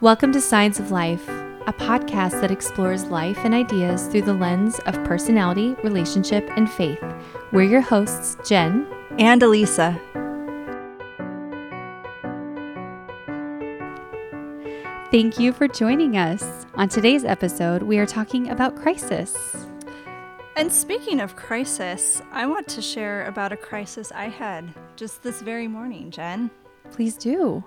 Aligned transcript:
Welcome 0.00 0.30
to 0.34 0.40
Signs 0.40 0.78
of 0.78 0.92
Life, 0.92 1.28
a 1.28 1.72
podcast 1.72 2.40
that 2.40 2.52
explores 2.52 3.06
life 3.06 3.38
and 3.38 3.52
ideas 3.52 4.06
through 4.06 4.22
the 4.22 4.32
lens 4.32 4.78
of 4.86 4.94
personality, 5.02 5.74
relationship, 5.82 6.48
and 6.56 6.70
faith. 6.70 7.02
We're 7.50 7.64
your 7.64 7.80
hosts, 7.80 8.36
Jen 8.48 8.86
and 9.18 9.42
Elisa. 9.42 10.00
Thank 15.10 15.40
you 15.40 15.52
for 15.52 15.66
joining 15.66 16.16
us. 16.16 16.64
On 16.76 16.88
today's 16.88 17.24
episode, 17.24 17.82
we 17.82 17.98
are 17.98 18.06
talking 18.06 18.50
about 18.50 18.76
crisis. 18.76 19.66
And 20.54 20.72
speaking 20.72 21.18
of 21.18 21.34
crisis, 21.34 22.22
I 22.30 22.46
want 22.46 22.68
to 22.68 22.80
share 22.80 23.26
about 23.26 23.50
a 23.50 23.56
crisis 23.56 24.12
I 24.12 24.28
had 24.28 24.72
just 24.94 25.24
this 25.24 25.42
very 25.42 25.66
morning, 25.66 26.12
Jen. 26.12 26.52
Please 26.92 27.16
do. 27.16 27.64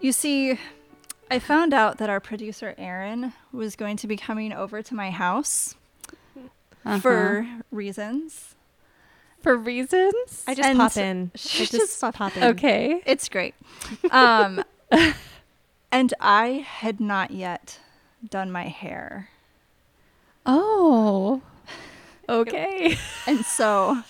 You 0.00 0.12
see, 0.12 0.58
I 1.30 1.38
found 1.38 1.74
out 1.74 1.98
that 1.98 2.08
our 2.08 2.20
producer 2.20 2.74
Aaron 2.78 3.32
was 3.52 3.74
going 3.74 3.96
to 3.98 4.06
be 4.06 4.16
coming 4.16 4.52
over 4.52 4.80
to 4.82 4.94
my 4.94 5.10
house 5.10 5.74
uh-huh. 6.84 7.00
for 7.00 7.46
reasons. 7.72 8.54
For 9.42 9.56
reasons? 9.56 10.44
I 10.46 10.54
just 10.54 10.68
and 10.68 10.78
pop 10.78 10.96
in. 10.96 11.30
I 11.34 11.38
just, 11.38 11.72
just 11.72 12.00
pop 12.00 12.36
in. 12.36 12.44
Okay. 12.44 13.02
It's 13.06 13.28
great. 13.28 13.54
Um, 14.10 14.64
and 15.92 16.14
I 16.20 16.64
had 16.66 17.00
not 17.00 17.30
yet 17.32 17.80
done 18.28 18.50
my 18.50 18.64
hair. 18.64 19.30
Oh. 20.46 21.42
Okay. 22.30 22.98
and 23.26 23.42
so 23.42 24.02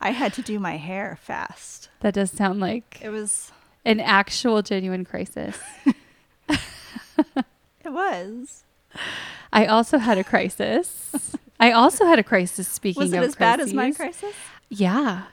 I 0.00 0.12
had 0.12 0.32
to 0.32 0.40
do 0.40 0.58
my 0.58 0.78
hair 0.78 1.18
fast. 1.20 1.90
That 2.00 2.14
does 2.14 2.30
sound 2.30 2.58
like 2.58 3.00
it 3.02 3.10
was 3.10 3.52
an 3.84 4.00
actual 4.00 4.62
genuine 4.62 5.04
crisis. 5.04 5.58
it 6.48 6.58
was. 7.84 8.64
I 9.52 9.66
also 9.66 9.98
had 9.98 10.18
a 10.18 10.24
crisis. 10.24 11.36
I 11.60 11.72
also 11.72 12.06
had 12.06 12.18
a 12.18 12.22
crisis. 12.22 12.68
Speaking 12.68 13.02
was 13.02 13.12
it 13.12 13.18
of 13.18 13.24
as 13.24 13.34
crises. 13.34 13.56
bad 13.56 13.60
as 13.60 13.74
my 13.74 13.92
crisis? 13.92 14.34
Yeah, 14.68 15.24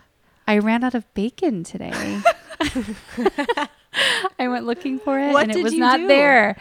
I 0.48 0.58
ran 0.58 0.84
out 0.84 0.96
of 0.96 1.12
bacon 1.14 1.64
today. 1.64 1.92
I 4.40 4.48
went 4.48 4.66
looking 4.66 5.00
for 5.00 5.20
it, 5.20 5.34
what 5.34 5.44
and 5.50 5.56
it 5.56 5.64
was 5.64 5.74
not 5.74 5.98
do? 6.00 6.08
there. 6.08 6.58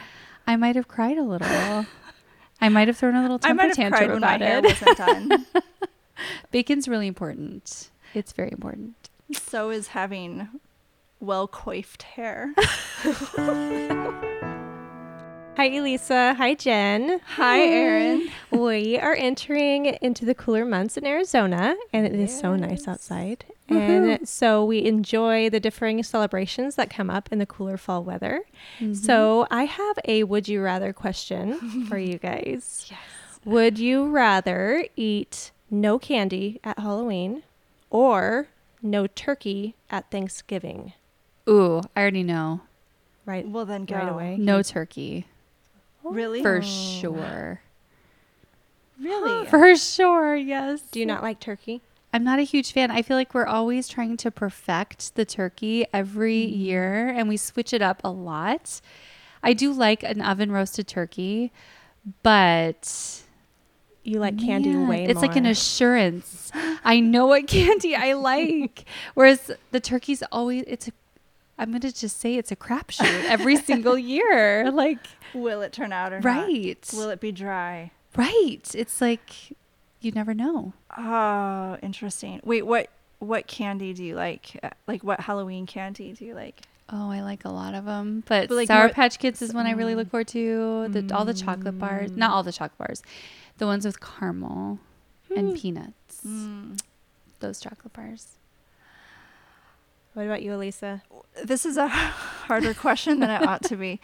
I 0.47 0.57
might 0.57 0.77
have 0.77 0.89
cried 0.89 1.19
a 1.19 1.23
little. 1.23 1.87
I 2.61 2.69
might 2.69 2.89
have 2.89 2.97
thrown 2.97 3.15
a 3.15 3.23
little 3.23 3.39
temper 3.39 3.63
I 3.63 3.67
might 3.67 3.77
have 3.77 3.77
tantrum 3.77 4.21
cried 4.21 4.41
about 4.41 4.41
when 4.41 4.63
my 4.65 4.71
it. 4.71 4.99
Hair. 4.99 5.63
Bacon's 6.51 6.89
really 6.89 7.07
important. 7.07 7.91
It's 8.15 8.33
very 8.33 8.51
important. 8.53 8.95
So 9.33 9.71
is 9.71 9.89
having 9.89 10.49
well 11.25 11.49
coiffed 11.49 12.03
hair. 12.03 12.55
Hi, 15.57 15.67
Elisa. 15.67 16.35
Hi, 16.35 16.55
Jen. 16.55 17.21
Hi, 17.37 17.61
Aaron. 17.61 18.29
we 18.51 18.99
are 18.99 19.15
entering 19.15 19.87
into 19.87 20.25
the 20.25 20.35
cooler 20.35 20.65
months 20.65 20.97
in 20.97 21.07
Arizona, 21.07 21.77
and 21.93 22.05
it 22.05 22.13
yes. 22.13 22.33
is 22.33 22.41
so 22.41 22.57
nice 22.57 22.89
outside. 22.89 23.45
And 23.69 24.29
so 24.29 24.65
we 24.65 24.85
enjoy 24.85 25.49
the 25.49 25.61
differing 25.61 26.03
celebrations 26.03 26.75
that 26.75 26.91
come 26.91 27.09
up 27.09 27.29
in 27.31 27.39
the 27.39 27.47
cooler 27.47 27.77
fall 27.77 28.03
weather. 28.03 28.43
Mm-hmm. 28.81 28.95
So 28.95 29.47
I 29.49 29.65
have 29.65 29.97
a 30.07 30.25
would 30.25 30.49
you 30.49 30.61
rather 30.61 30.93
question 30.93 31.87
for 31.87 31.99
you 31.99 32.19
guys. 32.19 32.91
Yes. 33.45 33.53
Would 33.53 33.79
you 33.79 34.09
rather 34.09 34.87
eat 34.97 35.53
no 35.71 35.99
candy 35.99 36.61
at 36.65 36.79
Halloween 36.79 37.43
or 37.91 38.49
no 38.83 39.07
turkey 39.07 39.77
at 39.91 40.11
Thanksgiving? 40.11 40.95
Ooh, 41.49 41.83
I 41.95 42.01
already 42.01 42.23
know. 42.23 42.61
Right. 43.27 43.47
Well, 43.49 43.65
then 43.65 43.85
go 43.85 43.97
right 43.97 44.09
away. 44.09 44.37
No 44.39 44.63
turkey. 44.63 45.27
Really? 46.03 46.43
For 46.43 46.59
oh. 46.59 46.61
sure. 46.61 47.61
Really? 49.01 49.47
For 49.51 49.77
sure, 49.77 50.37
yes. 50.37 50.83
Do 50.91 51.01
you 51.01 51.07
not 51.07 51.23
like 51.23 51.41
turkey? 51.41 51.81
I'm 52.13 52.23
not 52.23 52.39
a 52.39 52.43
huge 52.43 52.73
fan. 52.73 52.91
I 52.91 53.03
feel 53.03 53.17
like 53.17 53.35
we're 53.35 53.47
always 53.47 53.89
trying 53.89 54.17
to 54.19 54.31
perfect 54.31 55.17
the 55.17 55.25
turkey 55.25 55.85
every 55.93 56.45
mm. 56.47 56.57
year 56.57 57.09
and 57.09 57.29
we 57.29 57.37
switch 57.37 57.73
it 57.73 57.83
up 57.83 58.01
a 58.05 58.11
lot. 58.11 58.81
I 59.43 59.53
do 59.53 59.73
like 59.73 60.05
an 60.05 60.23
oven 60.23 60.53
roasted 60.53 60.87
turkey, 60.87 61.51
but 62.23 63.23
you 64.05 64.21
like 64.21 64.39
candy 64.39 64.71
man, 64.71 64.87
way 64.87 65.05
it's 65.05 65.15
more. 65.15 65.23
like 65.23 65.37
an 65.37 65.47
assurance. 65.47 66.53
I 66.85 67.01
know 67.01 67.27
what 67.27 67.47
candy 67.49 67.97
I 67.97 68.13
like. 68.13 68.85
Whereas 69.15 69.51
the 69.73 69.81
turkey's 69.81 70.23
always 70.31 70.65
it's 70.69 70.91
I'm 71.59 71.71
gonna 71.71 71.93
just 71.93 72.19
say 72.19 72.37
it's 72.37 72.51
a 72.51 72.57
crapshoot 72.57 73.25
every 73.25 73.57
single 73.57 73.99
year. 73.99 74.71
Like, 74.75 75.07
will 75.35 75.63
it 75.63 75.73
turn 75.73 75.93
out 75.93 76.13
or 76.13 76.19
right? 76.21 76.79
Not? 76.93 76.99
Will 76.99 77.11
it 77.11 77.21
be 77.21 77.31
dry? 77.31 77.93
Right. 78.17 78.75
It's 78.75 79.01
like 79.01 79.57
you 80.01 80.11
never 80.13 80.35
know. 80.35 80.73
Oh, 80.97 81.79
interesting. 81.83 82.41
Wait, 82.45 82.67
what 82.67 82.89
what 83.21 83.47
candy 83.47 83.93
do 83.93 84.05
you 84.05 84.15
like? 84.15 84.59
Uh, 84.63 84.71
like 84.87 85.03
what 85.05 85.21
Halloween 85.21 85.67
candy 85.67 86.13
do 86.13 86.25
you 86.25 86.35
like? 86.35 86.63
Oh, 86.91 87.11
I 87.11 87.23
like 87.23 87.45
a 87.45 87.49
lot 87.49 87.75
of 87.75 87.87
them, 87.87 88.23
but, 88.27 88.49
but 88.49 88.55
like 88.55 88.67
Sour 88.67 88.91
Patch 88.91 89.19
Kids 89.19 89.41
is 89.41 89.55
one 89.55 89.67
I 89.67 89.71
really 89.71 89.95
look 89.95 90.11
forward 90.11 90.29
to. 90.29 90.89
The, 90.89 91.01
mm. 91.01 91.13
All 91.13 91.25
the 91.25 91.33
chocolate 91.33 91.79
bars, 91.79 92.11
not 92.11 92.33
all 92.33 92.43
the 92.43 92.53
chocolate 92.53 92.79
bars, 92.79 93.03
the 93.57 93.67
ones 93.67 93.87
with 93.87 94.01
caramel 94.01 94.79
mm. 95.31 95.39
and 95.39 95.57
peanuts. 95.57 96.21
Mm. 96.27 96.79
Those 97.41 97.61
chocolate 97.61 97.93
bars. 97.95 98.37
What 100.15 100.27
about 100.27 100.43
you, 100.43 100.55
Elisa? 100.55 101.03
This 101.45 101.67
is 101.67 101.77
a 101.77 101.89
harder 101.89 102.73
question 102.73 103.21
than 103.21 103.31
it 103.31 103.47
ought 103.47 103.65
to 103.65 103.77
be. 103.77 104.01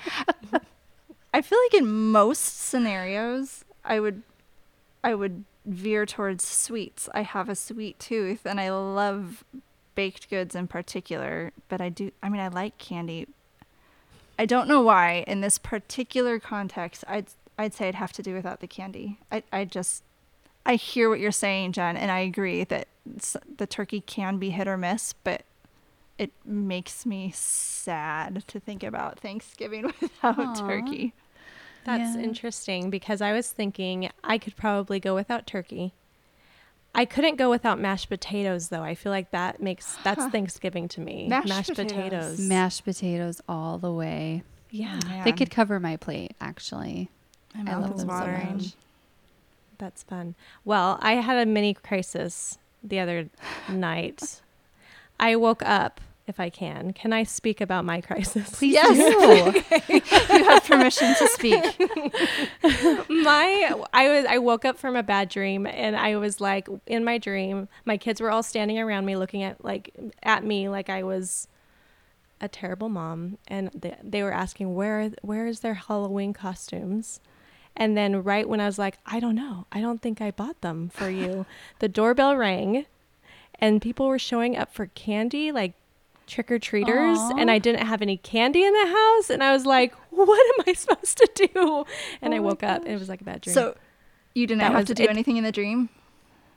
I 1.35 1.41
feel 1.41 1.59
like 1.67 1.75
in 1.75 2.11
most 2.11 2.61
scenarios, 2.61 3.65
I 3.85 4.01
would, 4.01 4.23
I 5.05 5.15
would 5.15 5.45
veer 5.65 6.05
towards 6.07 6.45
sweets. 6.45 7.09
I 7.15 7.23
have 7.23 7.49
a 7.49 7.55
sweet 7.55 7.99
tooth, 8.01 8.45
and 8.45 8.61
I 8.61 8.71
love 8.71 9.45
baked 9.95 10.29
goods 10.29 10.57
in 10.57 10.67
particular. 10.67 11.53
But 11.69 11.81
I 11.81 11.89
do. 11.89 12.11
I 12.23 12.29
mean, 12.29 12.41
I 12.41 12.49
like 12.49 12.77
candy. 12.79 13.29
I 14.37 14.47
don't 14.47 14.67
know 14.67 14.81
why 14.81 15.25
in 15.29 15.43
this 15.43 15.59
particular 15.59 16.41
context. 16.41 17.05
I'd 17.07 17.27
I'd 17.57 17.75
say 17.75 17.87
I'd 17.87 17.95
have 17.95 18.13
to 18.15 18.23
do 18.23 18.35
without 18.35 18.59
the 18.59 18.67
candy. 18.67 19.19
I 19.31 19.45
I 19.53 19.65
just 19.65 20.03
I 20.67 20.75
hear 20.75 21.09
what 21.09 21.21
you're 21.21 21.31
saying, 21.31 21.73
Jen, 21.73 21.97
and 21.97 22.11
I 22.11 22.21
agree 22.21 22.65
that 22.65 22.89
the 23.57 23.67
turkey 23.67 24.01
can 24.01 24.39
be 24.39 24.51
hit 24.51 24.67
or 24.67 24.77
miss, 24.77 25.13
but 25.13 25.43
it 26.21 26.33
makes 26.45 27.07
me 27.07 27.33
sad 27.35 28.45
to 28.47 28.61
think 28.61 28.83
about 28.83 29.19
Thanksgiving 29.19 29.87
without 30.03 30.37
Aww. 30.37 30.59
turkey. 30.59 31.15
That's 31.87 32.15
yeah. 32.15 32.23
interesting 32.23 32.91
because 32.91 33.23
I 33.23 33.33
was 33.33 33.51
thinking 33.51 34.11
I 34.23 34.37
could 34.37 34.55
probably 34.55 35.01
go 35.01 35.15
without 35.15 35.47
turkey. 35.47 35.95
I 36.95 37.07
couldn't 37.07 37.37
go 37.37 37.49
without 37.49 37.81
mashed 37.81 38.11
potatoes 38.11 38.69
though. 38.69 38.83
I 38.83 38.95
feel 38.95 39.11
like 39.13 39.31
that 39.31 39.63
makes 39.63 39.97
that's 40.05 40.27
Thanksgiving 40.27 40.89
to 40.89 41.01
me. 41.01 41.27
Mashed, 41.27 41.49
mashed 41.49 41.71
potatoes. 41.71 41.95
potatoes. 41.95 42.41
Mashed 42.41 42.85
potatoes 42.85 43.41
all 43.49 43.79
the 43.79 43.91
way. 43.93 44.43
Yeah. 44.71 45.01
Man. 45.07 45.25
They 45.25 45.33
could 45.33 45.51
cover 45.51 45.81
my 45.81 45.97
plate 45.97 46.37
actually. 46.39 47.09
My 47.55 47.73
I 47.73 47.77
love 47.77 47.97
them 47.97 48.09
watering. 48.09 48.47
so 48.47 48.55
much. 48.57 48.73
That's 49.79 50.03
fun. 50.03 50.35
Well, 50.67 50.99
I 51.01 51.15
had 51.15 51.39
a 51.39 51.47
mini 51.47 51.73
crisis 51.73 52.59
the 52.83 52.99
other 53.01 53.31
night. 53.71 54.43
I 55.19 55.37
woke 55.37 55.63
up 55.63 56.03
if 56.31 56.41
I 56.41 56.49
can. 56.49 56.95
Can 56.95 57.13
I 57.13 57.25
speak 57.25 57.61
about 57.61 57.85
my 57.85 58.01
crisis? 58.01 58.49
Please 58.51 58.73
yes. 58.73 58.97
do. 58.97 59.93
you 60.35 60.45
have 60.45 60.65
permission 60.65 61.15
to 61.17 61.29
speak. 61.29 61.63
my 63.11 63.75
I 63.93 64.09
was 64.09 64.25
I 64.25 64.39
woke 64.39 64.65
up 64.65 64.79
from 64.79 64.97
a 64.97 65.03
bad 65.03 65.29
dream 65.29 65.67
and 65.67 65.95
I 65.95 66.17
was 66.17 66.41
like 66.41 66.69
in 66.87 67.05
my 67.05 67.19
dream, 67.19 67.69
my 67.85 67.99
kids 67.99 68.21
were 68.21 68.31
all 68.31 68.43
standing 68.43 68.79
around 68.79 69.05
me 69.05 69.17
looking 69.17 69.43
at 69.43 69.63
like 69.63 69.95
at 70.23 70.43
me 70.43 70.71
like 70.71 70.89
I 70.89 71.03
was 71.03 71.49
a 72.41 72.49
terrible 72.49 72.89
mom 72.89 73.37
and 73.47 73.71
they, 73.75 73.95
they 74.03 74.23
were 74.23 74.33
asking 74.33 74.75
where 74.75 75.11
where 75.21 75.47
is 75.47 75.61
their 75.61 75.75
Halloween 75.75 76.33
costumes? 76.33 77.21
And 77.77 77.97
then 77.97 78.23
right 78.23 78.49
when 78.49 78.61
I 78.61 78.67
was 78.67 78.79
like, 78.79 78.99
I 79.07 79.21
don't 79.21 79.37
know. 79.37 79.67
I 79.71 79.81
don't 79.81 80.03
think 80.03 80.21
I 80.21 80.31
bought 80.31 80.61
them 80.61 80.89
for 80.89 81.11
you. 81.11 81.45
the 81.79 81.89
doorbell 81.89 82.37
rang 82.37 82.87
and 83.61 83.83
people 83.83 84.07
were 84.07 84.19
showing 84.19 84.57
up 84.57 84.73
for 84.73 84.87
candy 84.87 85.53
like 85.53 85.75
trick 86.31 86.51
or 86.51 86.59
treaters 86.59 87.19
and 87.37 87.51
I 87.51 87.59
didn't 87.59 87.87
have 87.87 88.01
any 88.01 88.17
candy 88.17 88.65
in 88.65 88.73
the 88.73 88.87
house. 88.87 89.31
And 89.31 89.43
I 89.43 89.53
was 89.53 89.67
like, 89.67 89.95
what 90.11 90.59
am 90.59 90.65
I 90.67 90.73
supposed 90.75 91.19
to 91.19 91.49
do? 91.55 91.85
And 92.23 92.33
oh 92.33 92.37
I 92.37 92.41
woke 92.41 92.63
up 92.63 92.85
and 92.85 92.93
it 92.93 92.99
was 92.99 93.09
like 93.09 93.21
a 93.21 93.25
bad 93.25 93.43
dream. 93.43 93.55
So 93.55 93.77
you 94.35 94.47
didn't 94.47 94.61
that 94.61 94.73
have 94.73 94.87
to 94.87 94.95
do 94.95 95.05
it, 95.05 95.11
anything 95.11 95.37
in 95.37 95.45
the 95.45 95.53
dream? 95.53 95.89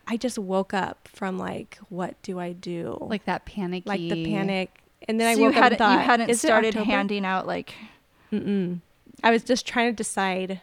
I 0.08 0.18
just 0.18 0.38
woke 0.38 0.74
up 0.74 1.10
from 1.12 1.38
like, 1.38 1.78
what 1.90 2.22
do 2.22 2.40
I 2.40 2.54
do? 2.54 2.98
Like 3.02 3.26
that 3.26 3.46
panic, 3.46 3.84
Like 3.86 4.00
the 4.00 4.26
panic. 4.26 4.72
And 5.08 5.20
then 5.20 5.36
so 5.36 5.42
I 5.42 5.48
woke 5.48 5.58
up 5.58 5.72
and 5.72 5.78
thought, 5.78 6.00
you 6.00 6.06
hadn't 6.06 6.36
started 6.36 6.76
handing 6.76 7.26
out 7.26 7.48
like. 7.48 7.74
Mm-mm. 8.32 8.80
I 9.24 9.32
was 9.32 9.44
just 9.44 9.66
trying 9.66 9.92
to 9.92 9.96
decide, 9.96 10.62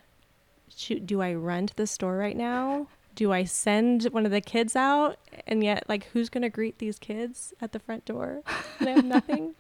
shoot, 0.69 1.07
do 1.07 1.21
I 1.23 1.35
run 1.35 1.67
to 1.67 1.77
the 1.77 1.87
store 1.87 2.17
right 2.17 2.37
now? 2.37 2.89
Do 3.21 3.33
I 3.33 3.45
send 3.45 4.05
one 4.05 4.25
of 4.25 4.33
the 4.33 4.41
kids 4.41 4.75
out? 4.75 5.19
And 5.47 5.63
yet, 5.63 5.85
like, 5.91 6.05
who's 6.15 6.31
going 6.31 6.41
to 6.41 6.49
greet 6.49 6.79
these 6.79 6.99
kids 6.99 7.53
at 7.61 7.73
the 7.73 7.79
front 7.79 8.07
door? 8.07 8.41
And 8.79 8.89
I 8.89 8.93
have 8.93 9.05
nothing. 9.05 9.55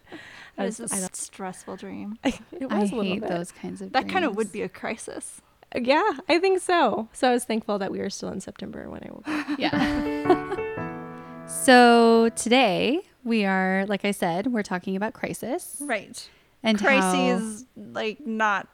That 0.57 0.65
was 0.65 0.81
a 0.81 0.89
stressful 1.12 1.77
dream. 1.77 2.19
it 2.25 2.71
was 2.71 2.73
I 2.73 2.87
hate 2.87 3.21
those 3.21 3.53
kinds 3.53 3.83
of. 3.83 3.93
That 3.93 4.09
kind 4.09 4.25
of 4.25 4.35
would 4.35 4.51
be 4.51 4.62
a 4.62 4.69
crisis. 4.71 5.43
Uh, 5.77 5.81
yeah, 5.83 6.11
I 6.27 6.39
think 6.39 6.62
so. 6.62 7.11
So 7.12 7.29
I 7.29 7.33
was 7.33 7.45
thankful 7.45 7.79
that 7.81 7.93
we 7.93 7.99
were 7.99 8.09
still 8.09 8.31
in 8.31 8.41
September 8.41 8.89
when 8.89 9.03
I 9.03 9.09
woke 9.12 9.29
up. 9.29 9.47
Yeah. 9.59 11.45
so 11.47 12.31
today 12.31 13.03
we 13.25 13.45
are, 13.45 13.85
like 13.87 14.06
I 14.06 14.13
said, 14.13 14.47
we're 14.47 14.63
talking 14.63 14.97
about 14.97 15.13
crisis. 15.13 15.77
Right. 15.83 16.31
And 16.63 16.79
crises, 16.79 17.67
how... 17.77 17.93
like 17.93 18.27
not 18.27 18.69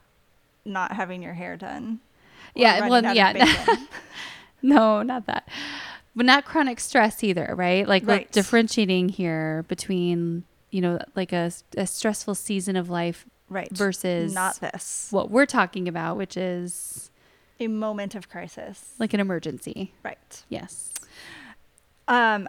not 0.65 0.93
having 0.93 1.25
your 1.25 1.35
hair 1.35 1.57
done. 1.57 1.99
Yeah. 2.55 2.89
Well, 2.89 3.03
yeah. 3.17 3.77
no, 4.75 5.03
not 5.03 5.27
that. 5.27 5.49
But 6.15 6.27
not 6.27 6.45
chronic 6.45 6.81
stress 6.81 7.23
either, 7.23 7.55
right? 7.57 7.87
Like, 7.87 8.03
right. 8.07 8.21
like 8.21 8.31
differentiating 8.33 9.11
here 9.11 9.65
between 9.69 10.45
you 10.71 10.81
know, 10.81 10.99
like 11.15 11.33
a, 11.33 11.51
a 11.77 11.87
stressful 11.87 12.35
season 12.35 12.77
of 12.77 12.91
life 12.91 13.25
right. 13.49 13.71
versus 13.71 14.35
not 14.35 14.61
this. 14.61 15.09
what 15.11 15.31
we're 15.31 15.47
talking 15.47 15.89
about 15.89 16.17
which 16.17 16.37
is 16.37 17.11
a 17.59 17.69
moment 17.69 18.15
of 18.15 18.29
crisis. 18.29 18.95
like 18.99 19.15
an 19.15 19.21
emergency. 19.21 19.95
Right. 20.03 20.45
Yes. 20.49 20.93
Um 22.09 22.49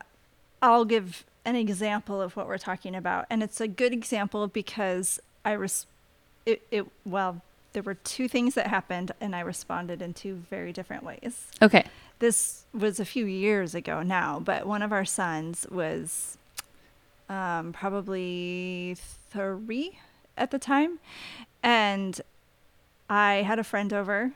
i'll 0.62 0.86
give 0.86 1.24
an 1.46 1.56
example 1.56 2.22
of 2.22 2.36
what 2.36 2.48
we're 2.48 2.58
talking 2.58 2.96
about. 2.96 3.26
And 3.30 3.42
it's 3.42 3.62
a 3.62 3.68
good 3.68 3.94
example 3.94 4.48
because 4.48 5.20
i 5.46 5.52
res- 5.54 5.86
it, 6.46 6.64
it 6.72 6.86
well 7.06 7.42
there 7.74 7.84
were 7.84 7.94
two 7.94 8.28
things 8.28 8.56
that 8.56 8.68
happened 8.68 9.12
and 9.22 9.36
i 9.36 9.40
responded 9.40 10.02
in 10.02 10.14
two 10.14 10.36
very 10.50 10.74
different 10.74 11.04
ways 11.04 11.48
okay 11.62 11.86
this 12.20 12.66
was 12.74 13.00
a 13.00 13.06
few 13.06 13.26
years 13.26 13.76
ago 13.76 14.02
now 14.02 14.40
but 14.40 14.66
one 14.66 14.82
of 14.82 14.92
our 14.92 15.06
sons 15.06 15.68
was 15.70 16.38
um, 17.30 17.74
probably 17.74 18.96
three 19.30 20.00
at 20.38 20.52
the 20.52 20.60
time. 20.60 21.00
And 21.64 22.20
I 23.10 23.36
had 23.36 23.60
a 23.60 23.64
friend 23.64 23.94
over 23.94 24.32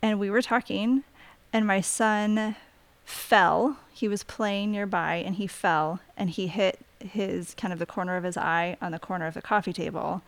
and 0.00 0.18
we 0.18 0.30
were 0.30 0.42
talking, 0.42 1.04
and 1.52 1.66
my 1.66 1.80
son 1.80 2.56
fell. 3.04 3.78
He 3.92 4.08
was 4.08 4.24
playing 4.24 4.72
nearby 4.72 5.16
and 5.16 5.36
he 5.36 5.46
fell 5.46 6.00
and 6.16 6.30
he 6.30 6.48
hit 6.48 6.80
his 6.98 7.54
kind 7.54 7.72
of 7.72 7.78
the 7.78 7.86
corner 7.86 8.16
of 8.16 8.24
his 8.24 8.36
eye 8.36 8.76
on 8.80 8.92
the 8.92 8.98
corner 8.98 9.26
of 9.26 9.34
the 9.34 9.42
coffee 9.42 9.72
table 9.72 10.22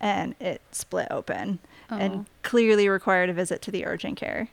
and 0.00 0.34
it 0.40 0.60
split 0.72 1.08
open 1.10 1.58
oh. 1.90 1.96
and 1.96 2.26
clearly 2.42 2.88
required 2.88 3.30
a 3.30 3.32
visit 3.32 3.62
to 3.62 3.70
the 3.70 3.86
urgent 3.86 4.16
care. 4.16 4.48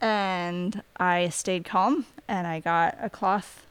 And 0.00 0.82
I 0.96 1.28
stayed 1.28 1.64
calm 1.64 2.06
and 2.28 2.46
I 2.46 2.60
got 2.60 2.96
a 3.00 3.10
cloth 3.10 3.66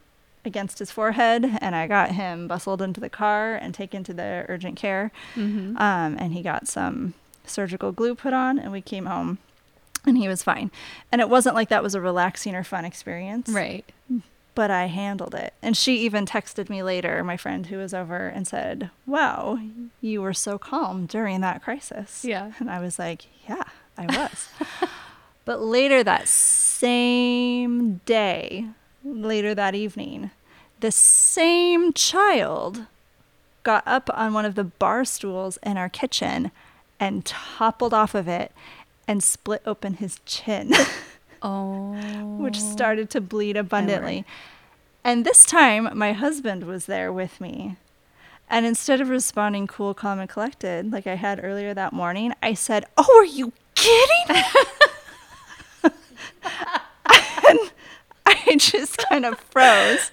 against 0.48 0.80
his 0.80 0.90
forehead, 0.90 1.58
and 1.62 1.76
I 1.76 1.86
got 1.86 2.12
him 2.12 2.48
bustled 2.48 2.82
into 2.82 3.00
the 3.00 3.10
car 3.10 3.54
and 3.54 3.74
taken 3.74 4.04
to 4.06 4.14
the 4.14 4.46
urgent 4.48 4.78
care. 4.78 5.12
Mm-hmm. 5.36 5.78
Um, 5.78 6.16
and 6.18 6.34
he 6.34 6.42
got 6.42 6.68
some 6.68 7.14
surgical 7.46 7.92
glue 7.92 8.16
put 8.16 8.34
on, 8.34 8.58
and 8.58 8.72
we 8.72 8.82
came 8.82 9.06
home, 9.06 9.38
and 10.06 10.18
he 10.18 10.28
was 10.28 10.42
fine. 10.42 10.72
And 11.12 11.22
it 11.22 11.30
wasn't 11.30 11.54
like 11.54 11.70
that 11.70 11.84
was 11.84 11.94
a 11.94 12.02
relaxing 12.02 12.56
or 12.56 12.64
fun 12.64 12.86
experience, 12.86 13.50
right? 13.50 13.86
But 14.58 14.72
I 14.72 14.88
handled 14.88 15.36
it. 15.36 15.54
And 15.62 15.78
she 15.78 15.98
even 16.00 16.26
texted 16.26 16.68
me 16.68 16.82
later, 16.82 17.24
my 17.24 17.38
friend 17.38 17.68
who 17.68 17.78
was 17.78 17.94
over, 17.94 18.28
and 18.28 18.48
said, 18.48 18.90
"Wow, 19.06 19.60
you 20.02 20.20
were 20.20 20.34
so 20.34 20.58
calm 20.58 21.06
during 21.06 21.42
that 21.42 21.62
crisis." 21.62 22.26
Yeah, 22.26 22.54
and 22.58 22.68
I 22.68 22.80
was 22.80 22.98
like, 22.98 23.28
"Yeah, 23.48 23.66
I 24.00 24.08
was." 24.08 24.50
but 25.46 25.62
later 25.62 26.04
that 26.04 26.28
same 26.28 28.02
day, 28.06 28.66
later 29.06 29.54
that 29.54 29.76
evening, 29.76 30.32
the 30.80 30.92
same 30.92 31.94
child 31.94 32.88
got 33.62 33.84
up 33.86 34.10
on 34.12 34.34
one 34.34 34.46
of 34.46 34.56
the 34.56 34.64
bar 34.64 35.06
stools 35.06 35.60
in 35.62 35.78
our 35.78 35.88
kitchen 35.88 36.50
and 37.00 37.26
toppled 37.26 37.94
off 37.94 38.16
of 38.16 38.28
it 38.28 38.52
and 39.08 39.24
split 39.24 39.62
open 39.68 39.94
his 39.94 40.20
chin. 40.26 40.74
oh. 41.42 42.38
Which 42.38 42.60
started 42.60 43.10
to 43.12 43.22
bleed 43.22 43.58
abundantly. 43.58 44.26
And 45.04 45.26
this 45.26 45.46
time, 45.46 45.90
my 45.98 46.14
husband 46.14 46.64
was 46.64 46.86
there 46.86 47.12
with 47.14 47.40
me. 47.40 47.78
And 48.50 48.66
instead 48.66 49.02
of 49.02 49.10
responding 49.10 49.68
cool, 49.68 49.94
calm, 49.94 50.20
and 50.20 50.30
collected 50.30 50.92
like 50.92 51.08
I 51.08 51.16
had 51.16 51.44
earlier 51.44 51.74
that 51.74 51.94
morning, 51.94 52.34
I 52.42 52.54
said, 52.54 52.86
Oh, 52.98 53.18
are 53.18 53.26
you 53.26 53.52
kidding? 53.76 54.44
and 57.50 57.60
I 58.26 58.56
just 58.58 58.98
kind 58.98 59.26
of 59.26 59.40
froze 59.40 60.12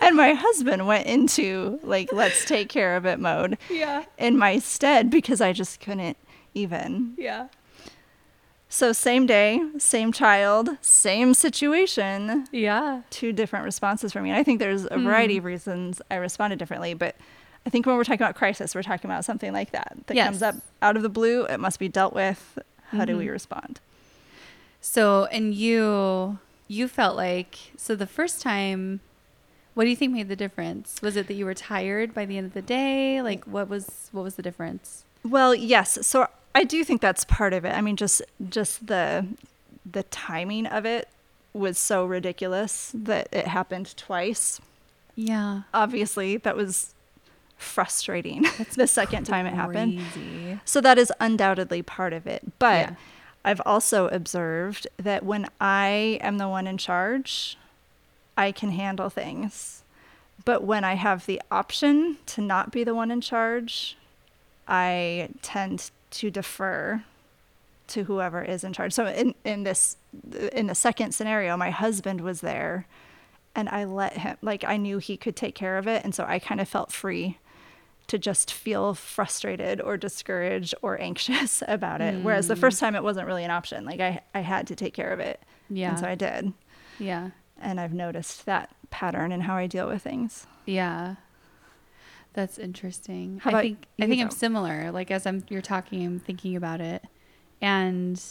and 0.00 0.16
my 0.16 0.32
husband 0.32 0.86
went 0.86 1.06
into 1.06 1.78
like 1.82 2.12
let's 2.12 2.44
take 2.44 2.68
care 2.68 2.96
of 2.96 3.06
it 3.06 3.18
mode 3.18 3.58
yeah 3.68 4.04
in 4.16 4.36
my 4.36 4.58
stead 4.58 5.10
because 5.10 5.40
i 5.40 5.52
just 5.52 5.80
couldn't 5.80 6.16
even 6.54 7.14
yeah 7.16 7.48
so 8.68 8.92
same 8.92 9.26
day 9.26 9.62
same 9.78 10.12
child 10.12 10.70
same 10.80 11.34
situation 11.34 12.46
yeah 12.52 13.02
two 13.10 13.32
different 13.32 13.64
responses 13.64 14.12
for 14.12 14.20
me 14.20 14.30
and 14.30 14.38
i 14.38 14.42
think 14.42 14.58
there's 14.58 14.86
a 14.90 14.98
variety 14.98 15.36
mm. 15.36 15.38
of 15.38 15.44
reasons 15.44 16.02
i 16.10 16.14
responded 16.16 16.58
differently 16.58 16.94
but 16.94 17.16
i 17.66 17.70
think 17.70 17.86
when 17.86 17.96
we're 17.96 18.04
talking 18.04 18.22
about 18.22 18.34
crisis 18.34 18.74
we're 18.74 18.82
talking 18.82 19.10
about 19.10 19.24
something 19.24 19.52
like 19.52 19.70
that 19.70 19.96
that 20.06 20.14
yes. 20.14 20.26
comes 20.26 20.42
up 20.42 20.54
out 20.82 20.96
of 20.96 21.02
the 21.02 21.08
blue 21.08 21.44
it 21.44 21.58
must 21.58 21.78
be 21.78 21.88
dealt 21.88 22.14
with 22.14 22.58
how 22.90 22.98
mm-hmm. 22.98 23.06
do 23.06 23.16
we 23.16 23.24
mm-hmm. 23.24 23.32
respond 23.32 23.80
so 24.80 25.24
and 25.26 25.54
you 25.54 26.38
you 26.68 26.86
felt 26.88 27.16
like 27.16 27.56
so 27.76 27.94
the 27.96 28.06
first 28.06 28.42
time 28.42 29.00
what 29.78 29.84
do 29.84 29.90
you 29.90 29.96
think 29.96 30.12
made 30.12 30.28
the 30.28 30.34
difference? 30.34 31.00
Was 31.02 31.14
it 31.14 31.28
that 31.28 31.34
you 31.34 31.44
were 31.44 31.54
tired 31.54 32.12
by 32.12 32.26
the 32.26 32.36
end 32.36 32.48
of 32.48 32.52
the 32.52 32.62
day? 32.62 33.22
Like 33.22 33.44
what 33.44 33.68
was 33.68 34.08
what 34.10 34.24
was 34.24 34.34
the 34.34 34.42
difference? 34.42 35.04
Well, 35.22 35.54
yes. 35.54 36.04
So 36.04 36.26
I 36.54 36.64
do 36.64 36.84
think 36.84 37.00
that's 37.00 37.24
part 37.24 37.52
of 37.52 37.64
it. 37.64 37.74
I 37.74 37.80
mean 37.80 37.96
just 37.96 38.22
just 38.48 38.86
the 38.86 39.26
the 39.90 40.02
timing 40.04 40.66
of 40.66 40.84
it 40.84 41.08
was 41.52 41.78
so 41.78 42.04
ridiculous 42.04 42.92
that 42.94 43.28
it 43.32 43.46
happened 43.46 43.96
twice. 43.96 44.60
Yeah. 45.16 45.62
Obviously, 45.74 46.36
that 46.36 46.56
was 46.56 46.94
frustrating 47.56 48.42
That's 48.58 48.76
the 48.76 48.86
second 48.86 49.26
crazy. 49.26 49.32
time 49.32 49.46
it 49.46 49.54
happened. 49.54 50.60
So 50.64 50.80
that 50.80 50.96
is 50.98 51.12
undoubtedly 51.20 51.82
part 51.82 52.12
of 52.12 52.26
it. 52.26 52.58
But 52.58 52.90
yeah. 52.90 52.94
I've 53.44 53.62
also 53.64 54.08
observed 54.08 54.86
that 54.96 55.24
when 55.24 55.48
I 55.60 56.18
am 56.20 56.38
the 56.38 56.48
one 56.48 56.66
in 56.66 56.78
charge, 56.78 57.56
I 58.36 58.52
can 58.52 58.70
handle 58.70 59.10
things. 59.10 59.82
But 60.44 60.62
when 60.62 60.84
I 60.84 60.94
have 60.94 61.26
the 61.26 61.42
option 61.50 62.18
to 62.26 62.40
not 62.40 62.70
be 62.70 62.84
the 62.84 62.94
one 62.94 63.10
in 63.10 63.20
charge, 63.20 63.96
I 64.68 65.30
tend 65.42 65.90
to 66.10 66.30
defer 66.30 67.02
to 67.88 68.04
whoever 68.04 68.42
is 68.42 68.64
in 68.64 68.72
charge. 68.72 68.92
So 68.92 69.06
in, 69.06 69.34
in 69.44 69.64
this 69.64 69.96
in 70.52 70.66
the 70.66 70.74
second 70.74 71.12
scenario, 71.12 71.56
my 71.56 71.70
husband 71.70 72.20
was 72.20 72.40
there 72.40 72.86
and 73.54 73.68
I 73.68 73.84
let 73.84 74.18
him 74.18 74.36
like 74.42 74.64
I 74.64 74.76
knew 74.76 74.98
he 74.98 75.16
could 75.16 75.36
take 75.36 75.54
care 75.54 75.78
of 75.78 75.86
it 75.86 76.04
and 76.04 76.14
so 76.14 76.24
I 76.26 76.38
kind 76.38 76.60
of 76.60 76.68
felt 76.68 76.92
free 76.92 77.38
to 78.08 78.18
just 78.18 78.52
feel 78.52 78.94
frustrated 78.94 79.80
or 79.80 79.96
discouraged 79.96 80.74
or 80.82 81.00
anxious 81.00 81.62
about 81.66 82.00
it. 82.00 82.14
Mm. 82.14 82.22
Whereas 82.22 82.48
the 82.48 82.56
first 82.56 82.78
mm. 82.78 82.80
time 82.80 82.94
it 82.94 83.02
wasn't 83.02 83.26
really 83.26 83.44
an 83.44 83.50
option. 83.50 83.84
Like 83.84 84.00
I 84.00 84.20
I 84.34 84.40
had 84.40 84.66
to 84.68 84.74
take 84.74 84.94
care 84.94 85.12
of 85.12 85.20
it. 85.20 85.40
Yeah. 85.70 85.90
And 85.90 85.98
so 85.98 86.06
I 86.06 86.14
did. 86.14 86.52
Yeah 86.98 87.30
and 87.60 87.80
I've 87.80 87.92
noticed 87.92 88.46
that 88.46 88.70
pattern 88.90 89.32
in 89.32 89.42
how 89.42 89.56
I 89.56 89.66
deal 89.66 89.88
with 89.88 90.02
things. 90.02 90.46
Yeah. 90.66 91.16
That's 92.34 92.58
interesting. 92.58 93.40
How 93.42 93.56
I 93.56 93.62
think 93.62 93.86
I 94.00 94.06
think 94.06 94.20
I'm 94.20 94.30
similar. 94.30 94.90
Like 94.92 95.10
as 95.10 95.26
I'm 95.26 95.44
you're 95.48 95.62
talking, 95.62 96.04
I'm 96.04 96.20
thinking 96.20 96.56
about 96.56 96.80
it. 96.80 97.04
And 97.60 98.22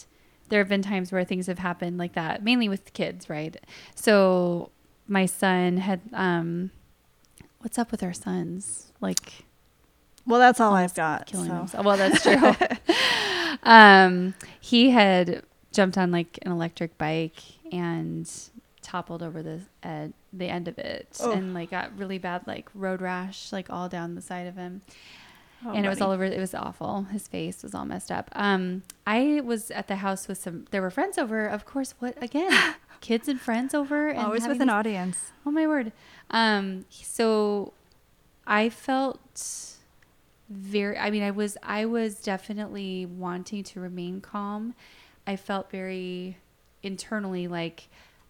there 0.50 0.60
have 0.60 0.70
been 0.70 0.82
times 0.82 1.12
where 1.12 1.24
things 1.24 1.48
have 1.48 1.60
happened 1.60 1.98
like 1.98 2.14
that, 2.14 2.44
mainly 2.44 2.70
with 2.70 2.94
kids, 2.94 3.30
right? 3.30 3.58
So 3.96 4.72
my 5.08 5.26
son 5.26 5.78
had 5.78 6.02
um 6.14 6.72
what's 7.60 7.78
up 7.78 7.92
with 7.92 8.04
our 8.04 8.14
sons? 8.14 8.94
Like 9.02 9.46
well, 10.26 10.40
that's 10.40 10.60
all 10.60 10.74
I've 10.74 10.94
got. 10.94 11.26
Killing 11.26 11.50
so. 11.50 11.56
himself. 11.56 11.86
Well, 11.86 11.98
that's 11.98 12.22
true. 12.22 12.54
um, 13.64 14.34
he 14.60 14.92
had 14.92 15.44
jumped 15.72 15.98
on 15.98 16.12
like 16.12 16.38
an 16.42 16.52
electric 16.52 16.98
bike 16.98 17.42
and 17.72 18.30
toppled 18.82 19.24
over 19.24 19.42
the 19.42 19.62
uh, 19.84 20.08
the 20.38 20.48
end 20.48 20.68
of 20.68 20.78
it 20.78 21.18
oh. 21.22 21.32
and 21.32 21.54
like 21.54 21.72
got 21.72 21.98
really 21.98 22.18
bad 22.18 22.46
like 22.48 22.70
road 22.74 23.02
rash 23.02 23.52
like 23.52 23.70
all 23.70 23.90
down 23.90 24.16
the 24.16 24.22
side 24.22 24.48
of 24.48 24.56
him. 24.56 24.82
Oh, 25.66 25.70
and 25.70 25.78
buddy. 25.78 25.88
it 25.88 25.90
was 25.90 26.02
all 26.02 26.12
over. 26.12 26.24
It 26.24 26.40
was 26.40 26.54
awful. 26.54 27.04
His 27.04 27.28
face 27.28 27.64
was 27.64 27.74
all 27.74 27.86
messed 27.86 28.12
up. 28.12 28.30
Um, 28.34 28.84
I 29.08 29.42
was 29.44 29.72
at 29.72 29.88
the 29.88 29.98
house 29.98 30.28
with 30.28 30.38
some. 30.38 30.66
There 30.70 30.82
were 30.82 30.92
friends 30.92 31.18
over, 31.18 31.48
of 31.48 31.66
course. 31.66 31.96
What 32.00 32.22
again? 32.22 32.52
Kids 33.02 33.28
and 33.28 33.40
friends 33.40 33.74
over. 33.74 34.10
And 34.10 34.20
Always 34.20 34.48
with 34.48 34.62
an 34.62 34.70
audience. 34.70 35.32
Oh 35.46 35.52
my 35.52 35.66
word. 35.66 35.92
Um, 36.30 36.86
so 36.90 37.74
I 38.46 38.70
felt 38.70 39.76
very. 40.50 40.98
I 40.98 41.10
mean, 41.10 41.24
I 41.24 41.32
was. 41.32 41.58
I 41.64 41.86
was 41.86 42.22
definitely 42.22 43.08
wanting 43.08 43.64
to 43.64 43.80
remain 43.80 44.22
calm. 44.22 44.76
I 45.26 45.38
felt 45.38 45.72
very 45.72 46.38
internally 46.84 47.48
like 47.48 47.88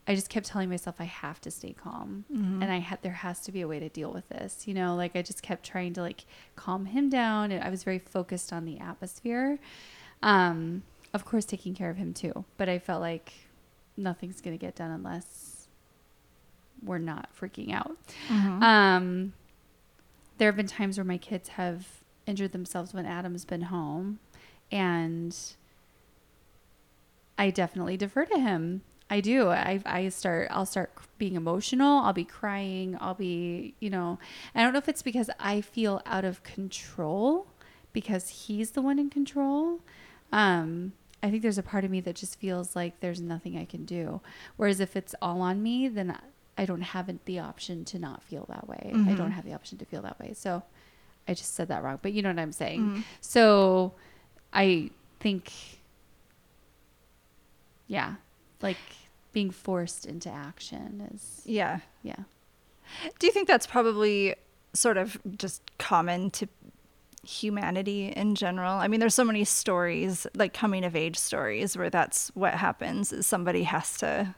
I 0.08 0.16
just 0.16 0.30
kept 0.30 0.46
telling 0.46 0.70
myself 0.70 0.96
I 1.00 1.04
have 1.04 1.42
to 1.42 1.52
stay 1.52 1.74
calm 1.74 2.24
mm-hmm. 2.34 2.64
and 2.64 2.72
I 2.72 2.78
had 2.78 3.02
there 3.02 3.12
has 3.12 3.42
to 3.42 3.52
be 3.52 3.62
a 3.62 3.68
way 3.68 3.80
to 3.80 3.90
deal 3.90 4.12
with 4.12 4.30
this. 4.30 4.68
You 4.68 4.74
know, 4.74 4.96
like 4.96 5.16
I 5.16 5.22
just 5.22 5.44
kept 5.44 5.66
trying 5.66 5.94
to 5.94 6.02
like 6.02 6.26
calm 6.56 6.86
him 6.86 7.10
down 7.10 7.52
and 7.52 7.64
I 7.64 7.70
was 7.70 7.84
very 7.84 8.00
focused 8.00 8.54
on 8.54 8.66
the 8.66 8.80
atmosphere. 8.80 9.60
Um 10.24 10.84
of 11.14 11.26
course 11.26 11.46
taking 11.46 11.76
care 11.76 11.90
of 11.90 11.98
him 11.98 12.14
too, 12.14 12.46
but 12.56 12.70
I 12.70 12.80
felt 12.80 13.02
like 13.02 13.34
nothing's 13.98 14.40
going 14.40 14.58
to 14.58 14.64
get 14.64 14.76
done 14.76 14.92
unless 14.92 15.68
we're 16.82 17.00
not 17.00 17.30
freaking 17.38 17.74
out. 17.74 17.98
Mm-hmm. 18.30 18.64
Um 18.64 19.34
there 20.38 20.48
have 20.48 20.56
been 20.56 20.68
times 20.68 20.98
where 20.98 21.06
my 21.06 21.18
kids 21.18 21.50
have 21.50 21.86
injured 22.26 22.54
themselves 22.54 22.94
when 22.94 23.06
Adam's 23.06 23.44
been 23.44 23.64
home 23.64 24.20
and 24.72 25.36
I 27.38 27.50
definitely 27.50 27.98
defer 27.98 28.26
to 28.26 28.40
him 28.40 28.82
I 29.10 29.22
do. 29.22 29.50
I 29.50 29.82
I 29.86 30.10
start 30.10 30.50
I'll 30.52 30.66
start 30.66 30.92
being 31.18 31.36
emotional, 31.36 32.00
I'll 32.00 32.14
be 32.14 32.26
crying, 32.26 32.98
I'll 33.00 33.16
be, 33.16 33.74
you 33.80 33.90
know, 33.90 34.20
I 34.54 34.62
don't 34.62 34.74
know 34.74 34.80
if 34.80 34.90
it's 34.90 35.02
because 35.02 35.30
I 35.40 35.62
feel 35.62 36.02
out 36.06 36.26
of 36.26 36.44
control 36.44 37.48
because 37.94 38.30
he's 38.30 38.72
the 38.72 38.82
one 38.82 39.00
in 39.00 39.10
control. 39.10 39.80
Um 40.32 40.94
I 41.24 41.32
think 41.32 41.42
there's 41.42 41.58
a 41.58 41.64
part 41.64 41.84
of 41.84 41.90
me 41.90 42.00
that 42.02 42.16
just 42.16 42.40
feels 42.40 42.76
like 42.76 43.00
there's 43.00 43.20
nothing 43.20 43.58
I 43.58 43.66
can 43.66 43.86
do. 43.86 44.22
Whereas 44.56 44.80
if 44.80 44.96
it's 44.96 45.16
all 45.22 45.42
on 45.42 45.64
me, 45.64 45.88
then 45.88 46.16
I 46.58 46.66
don't 46.66 46.82
have 46.82 47.10
the 47.26 47.40
option 47.40 47.86
to 47.86 48.00
not 48.00 48.22
feel 48.24 48.46
that 48.50 48.68
way. 48.68 48.92
Mm-hmm. 48.94 49.10
I 49.10 49.14
don't 49.14 49.32
have 49.32 49.46
the 49.46 49.54
option 49.54 49.78
to 49.80 49.86
feel 49.86 50.02
that 50.04 50.20
way. 50.20 50.34
So 50.34 50.64
I 51.28 51.34
just 51.34 51.56
said 51.56 51.70
that 51.70 51.84
wrong, 51.84 52.00
but 52.02 52.14
you 52.14 52.22
know 52.22 52.30
what 52.30 52.40
I'm 52.40 52.52
saying. 52.52 52.82
Mm-hmm. 52.82 53.02
So 53.22 53.94
I 54.54 54.92
think 55.20 55.52
yeah, 57.88 58.16
like 58.62 58.78
being 59.32 59.52
forced 59.52 60.06
into 60.06 60.30
action 60.30 61.10
is 61.14 61.42
yeah. 61.46 61.80
yeah. 62.04 62.24
Do 63.20 63.28
you 63.28 63.34
think 63.34 63.48
that's 63.48 63.68
probably 63.68 64.36
sort 64.74 64.98
of 64.98 65.18
just 65.38 65.62
common 65.78 66.32
to 66.32 66.48
humanity 67.24 68.08
in 68.08 68.36
general? 68.36 68.74
I 68.74 68.88
mean 68.88 69.00
there's 69.00 69.16
so 69.16 69.24
many 69.24 69.44
stories 69.44 70.26
like 70.34 70.54
coming 70.54 70.84
of 70.86 70.96
age 70.96 71.18
stories 71.18 71.78
where 71.78 71.90
that's 71.90 72.30
what 72.36 72.54
happens 72.54 73.12
is 73.12 73.28
somebody 73.28 73.64
has 73.64 73.98
to 74.00 74.36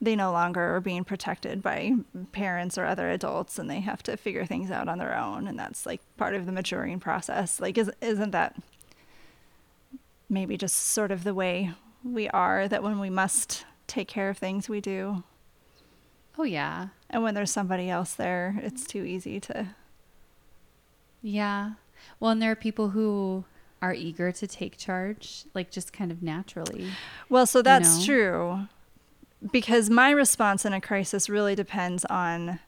they 0.00 0.16
no 0.16 0.32
longer 0.32 0.74
are 0.74 0.80
being 0.80 1.04
protected 1.04 1.62
by 1.62 1.92
parents 2.32 2.76
or 2.76 2.84
other 2.84 3.10
adults 3.10 3.58
and 3.58 3.70
they 3.70 3.80
have 3.80 4.02
to 4.02 4.16
figure 4.16 4.44
things 4.44 4.70
out 4.70 4.88
on 4.88 4.98
their 4.98 5.16
own 5.16 5.48
and 5.48 5.58
that's 5.58 5.86
like 5.86 6.00
part 6.16 6.34
of 6.34 6.46
the 6.46 6.52
maturing 6.52 7.00
process. 7.00 7.60
Like 7.60 7.78
is, 7.78 7.90
isn't 8.00 8.32
that 8.32 8.56
maybe 10.28 10.56
just 10.56 10.76
sort 10.76 11.10
of 11.10 11.24
the 11.24 11.34
way 11.34 11.72
we 12.04 12.28
are 12.28 12.68
that 12.68 12.82
when 12.82 13.00
we 13.00 13.10
must 13.10 13.64
take 13.86 14.08
care 14.08 14.28
of 14.28 14.38
things 14.38 14.68
we 14.68 14.80
do. 14.80 15.24
Oh 16.38 16.44
yeah. 16.44 16.88
And 17.08 17.22
when 17.22 17.34
there's 17.34 17.50
somebody 17.50 17.88
else 17.88 18.14
there, 18.14 18.60
it's 18.62 18.86
too 18.86 19.04
easy 19.04 19.40
to 19.40 19.68
Yeah. 21.22 21.72
Well, 22.20 22.32
and 22.32 22.42
there 22.42 22.50
are 22.50 22.56
people 22.56 22.90
who 22.90 23.44
are 23.80 23.94
eager 23.94 24.30
to 24.32 24.46
take 24.46 24.76
charge, 24.76 25.44
like 25.54 25.70
just 25.70 25.92
kind 25.92 26.10
of 26.10 26.22
naturally. 26.22 26.90
Well, 27.28 27.46
so 27.46 27.62
that's 27.62 28.06
you 28.06 28.14
know? 28.14 28.22
true. 28.22 28.68
Because 29.52 29.90
my 29.90 30.10
response 30.10 30.64
in 30.64 30.72
a 30.72 30.80
crisis 30.80 31.28
really 31.28 31.54
depends 31.54 32.04
on 32.06 32.60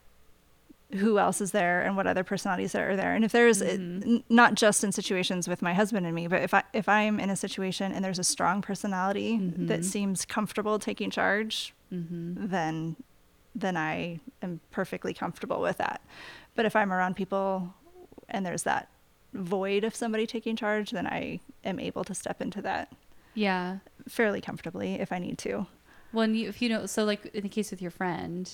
who 0.95 1.19
else 1.19 1.41
is 1.41 1.51
there 1.51 1.83
and 1.83 1.97
what 1.97 2.07
other 2.07 2.23
personalities 2.23 2.75
are 2.75 2.97
there. 2.97 3.15
And 3.15 3.25
if 3.25 3.33
there's 3.33 3.61
mm-hmm. 3.61 4.19
not 4.29 4.55
just 4.55 4.85
in 4.85 4.93
situations 4.93 5.49
with 5.49 5.61
my 5.61 5.75
husband 5.75 6.07
and 6.07 6.15
me, 6.15 6.29
but 6.29 6.43
if 6.43 6.55
I 6.55 6.63
if 6.73 6.89
I'm 6.89 7.19
in 7.19 7.31
a 7.31 7.37
situation 7.37 7.93
and 7.93 8.05
there's 8.05 8.19
a 8.19 8.25
strong 8.25 8.63
personality 8.63 9.39
mm-hmm. 9.39 9.67
that 9.67 9.85
seems 9.85 10.25
comfortable 10.25 10.79
taking 10.79 11.11
charge, 11.11 11.75
mm-hmm. 11.93 12.47
then 12.47 12.97
then 13.55 13.77
I 13.77 14.21
am 14.43 14.61
perfectly 14.71 15.15
comfortable 15.15 15.61
with 15.61 15.79
that. 15.79 16.03
But 16.55 16.67
if 16.67 16.77
I'm 16.77 16.93
around 16.93 17.17
people 17.17 17.75
and 18.29 18.45
there's 18.45 18.63
that 18.65 18.89
void 19.33 19.83
of 19.83 19.95
somebody 19.95 20.27
taking 20.27 20.57
charge, 20.57 20.91
then 20.91 21.07
I 21.07 21.41
am 21.65 21.81
able 21.81 22.05
to 22.05 22.15
step 22.15 22.41
into 22.41 22.63
that. 22.63 22.93
Yeah. 23.35 23.79
Fairly 24.09 24.41
comfortably 24.41 24.95
if 24.95 25.11
I 25.11 25.19
need 25.19 25.39
to. 25.39 25.67
Well, 26.13 26.29
you, 26.29 26.49
if 26.49 26.63
you 26.63 26.69
know, 26.69 26.87
so 26.87 27.05
like 27.05 27.27
in 27.35 27.43
the 27.43 27.49
case 27.49 27.71
with 27.71 27.83
your 27.83 27.91
friend, 27.91 28.51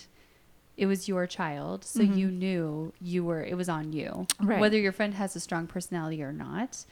it 0.77 0.87
was 0.87 1.09
your 1.09 1.27
child 1.27 1.85
so 1.85 2.01
mm-hmm. 2.01 2.19
you 2.19 2.31
knew 2.31 2.93
you 3.01 3.25
were 3.25 3.45
it 3.45 3.57
was 3.57 3.69
on 3.69 3.93
you 3.93 4.27
right. 4.41 4.61
whether 4.61 4.79
your 4.79 4.93
friend 4.93 5.15
has 5.15 5.37
a 5.37 5.41
strong 5.41 5.67
personality 5.67 6.23
or 6.23 6.33
not 6.33 6.85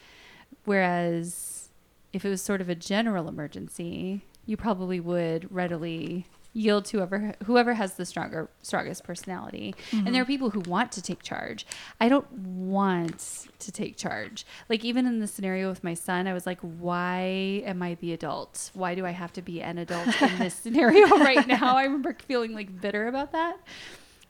whereas 0.64 1.68
if 2.12 2.25
it 2.25 2.28
was 2.28 2.42
sort 2.42 2.60
of 2.60 2.68
a 2.68 2.75
general 2.75 3.28
emergency 3.28 4.22
you 4.46 4.56
probably 4.56 5.00
would 5.00 5.50
readily 5.54 6.26
yield 6.52 6.85
to 6.85 6.97
whoever 6.99 7.35
whoever 7.45 7.75
has 7.75 7.95
the 7.95 8.04
stronger 8.04 8.49
strongest 8.62 9.04
personality. 9.04 9.75
Mm-hmm. 9.90 10.07
and 10.07 10.14
there 10.14 10.23
are 10.23 10.26
people 10.26 10.50
who 10.50 10.61
want 10.61 10.92
to 10.92 11.02
take 11.02 11.23
charge. 11.23 11.66
I 12.00 12.09
don't 12.09 12.30
want 12.33 13.47
to 13.59 13.73
take 13.73 13.97
charge. 13.97 14.45
Like 14.69 14.85
even 14.85 15.07
in 15.07 15.21
the 15.21 15.26
scenario 15.26 15.69
with 15.69 15.85
my 15.85 15.95
son 15.95 16.26
i 16.26 16.33
was 16.33 16.47
like 16.47 16.61
why 16.61 17.62
am 17.64 17.83
i 17.83 17.95
the 17.95 18.12
adult? 18.12 18.71
Why 18.75 18.95
do 18.95 19.07
i 19.07 19.11
have 19.12 19.33
to 19.35 19.42
be 19.42 19.62
an 19.62 19.78
adult 19.78 20.21
in 20.21 20.38
this 20.38 20.54
scenario 20.62 21.07
right 21.09 21.47
now? 21.47 21.76
I 21.76 21.85
remember 21.85 22.16
feeling 22.26 22.54
like 22.54 22.80
bitter 22.80 23.07
about 23.07 23.33
that. 23.33 23.57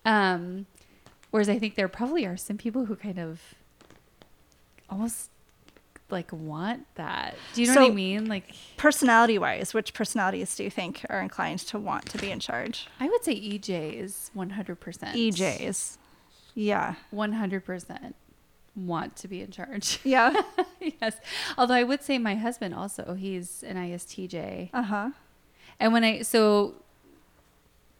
Um 0.04 0.66
whereas 1.30 1.48
i 1.48 1.58
think 1.58 1.76
there 1.76 1.88
probably 1.88 2.26
are 2.26 2.36
some 2.36 2.58
people 2.58 2.86
who 2.86 2.96
kind 2.96 3.18
of 3.18 3.40
almost 4.90 5.29
like 6.12 6.32
want 6.32 6.86
that. 6.96 7.34
Do 7.54 7.62
you 7.62 7.68
know 7.68 7.74
so, 7.74 7.80
what 7.82 7.92
I 7.92 7.94
mean? 7.94 8.26
Like 8.26 8.54
personality 8.76 9.38
wise, 9.38 9.74
which 9.74 9.94
personalities 9.94 10.54
do 10.56 10.64
you 10.64 10.70
think 10.70 11.04
are 11.08 11.20
inclined 11.20 11.60
to 11.60 11.78
want 11.78 12.06
to 12.10 12.18
be 12.18 12.30
in 12.30 12.40
charge? 12.40 12.86
I 12.98 13.08
would 13.08 13.24
say 13.24 13.34
EJs 13.34 14.30
100%. 14.36 14.76
EJs. 14.76 15.98
Yeah. 16.54 16.94
100% 17.12 18.14
want 18.76 19.16
to 19.16 19.28
be 19.28 19.40
in 19.40 19.50
charge. 19.50 19.98
Yeah. 20.04 20.40
yes. 20.80 21.16
Although 21.56 21.74
I 21.74 21.84
would 21.84 22.02
say 22.02 22.18
my 22.18 22.34
husband 22.34 22.74
also, 22.74 23.14
he's 23.14 23.62
an 23.62 23.76
ISTJ. 23.76 24.70
Uh-huh. 24.72 25.10
And 25.78 25.92
when 25.92 26.04
I 26.04 26.22
so 26.22 26.74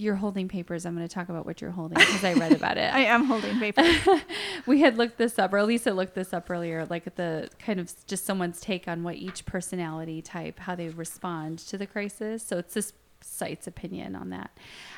you're 0.01 0.17
holding 0.17 0.49
papers. 0.49 0.87
I'm 0.87 0.97
going 0.97 1.07
to 1.07 1.13
talk 1.13 1.29
about 1.29 1.47
what 1.47 1.61
you're 1.61 1.71
holding 1.71 1.99
because 1.99 2.25
I 2.25 2.33
read 2.35 2.53
about 2.53 2.79
it. 2.79 2.93
I 2.95 3.01
am 3.01 3.25
holding 3.25 3.59
paper. 3.59 3.83
we 4.67 4.81
had 4.81 4.97
looked 4.97 5.19
this 5.19 5.39
up, 5.39 5.53
or 5.53 5.63
Lisa 5.63 5.93
looked 5.93 6.15
this 6.15 6.33
up 6.33 6.51
earlier, 6.51 6.87
like 6.87 7.15
the 7.17 7.49
kind 7.59 7.79
of 7.79 7.93
just 8.07 8.25
someone's 8.25 8.61
take 8.61 8.89
on 8.89 9.03
what 9.03 9.17
each 9.17 9.45
personality 9.45 10.23
type, 10.23 10.61
how 10.61 10.75
they 10.75 10.89
respond 10.89 11.59
to 11.61 11.79
the 11.79 11.87
crisis. 11.87 12.43
So 12.43 12.59
it's 12.59 12.75
this 12.75 12.93
site's 13.21 13.67
opinion 13.67 14.17
on 14.17 14.31
that. 14.31 14.51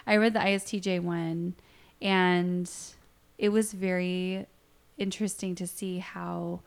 I 0.06 0.16
read 0.16 0.34
the 0.34 0.40
ISTJ 0.40 1.00
one, 1.02 1.54
and 2.00 2.70
it 3.38 3.48
was 3.50 3.72
very 3.72 4.46
interesting 4.98 5.54
to 5.56 5.66
see 5.66 5.98
how 5.98 6.60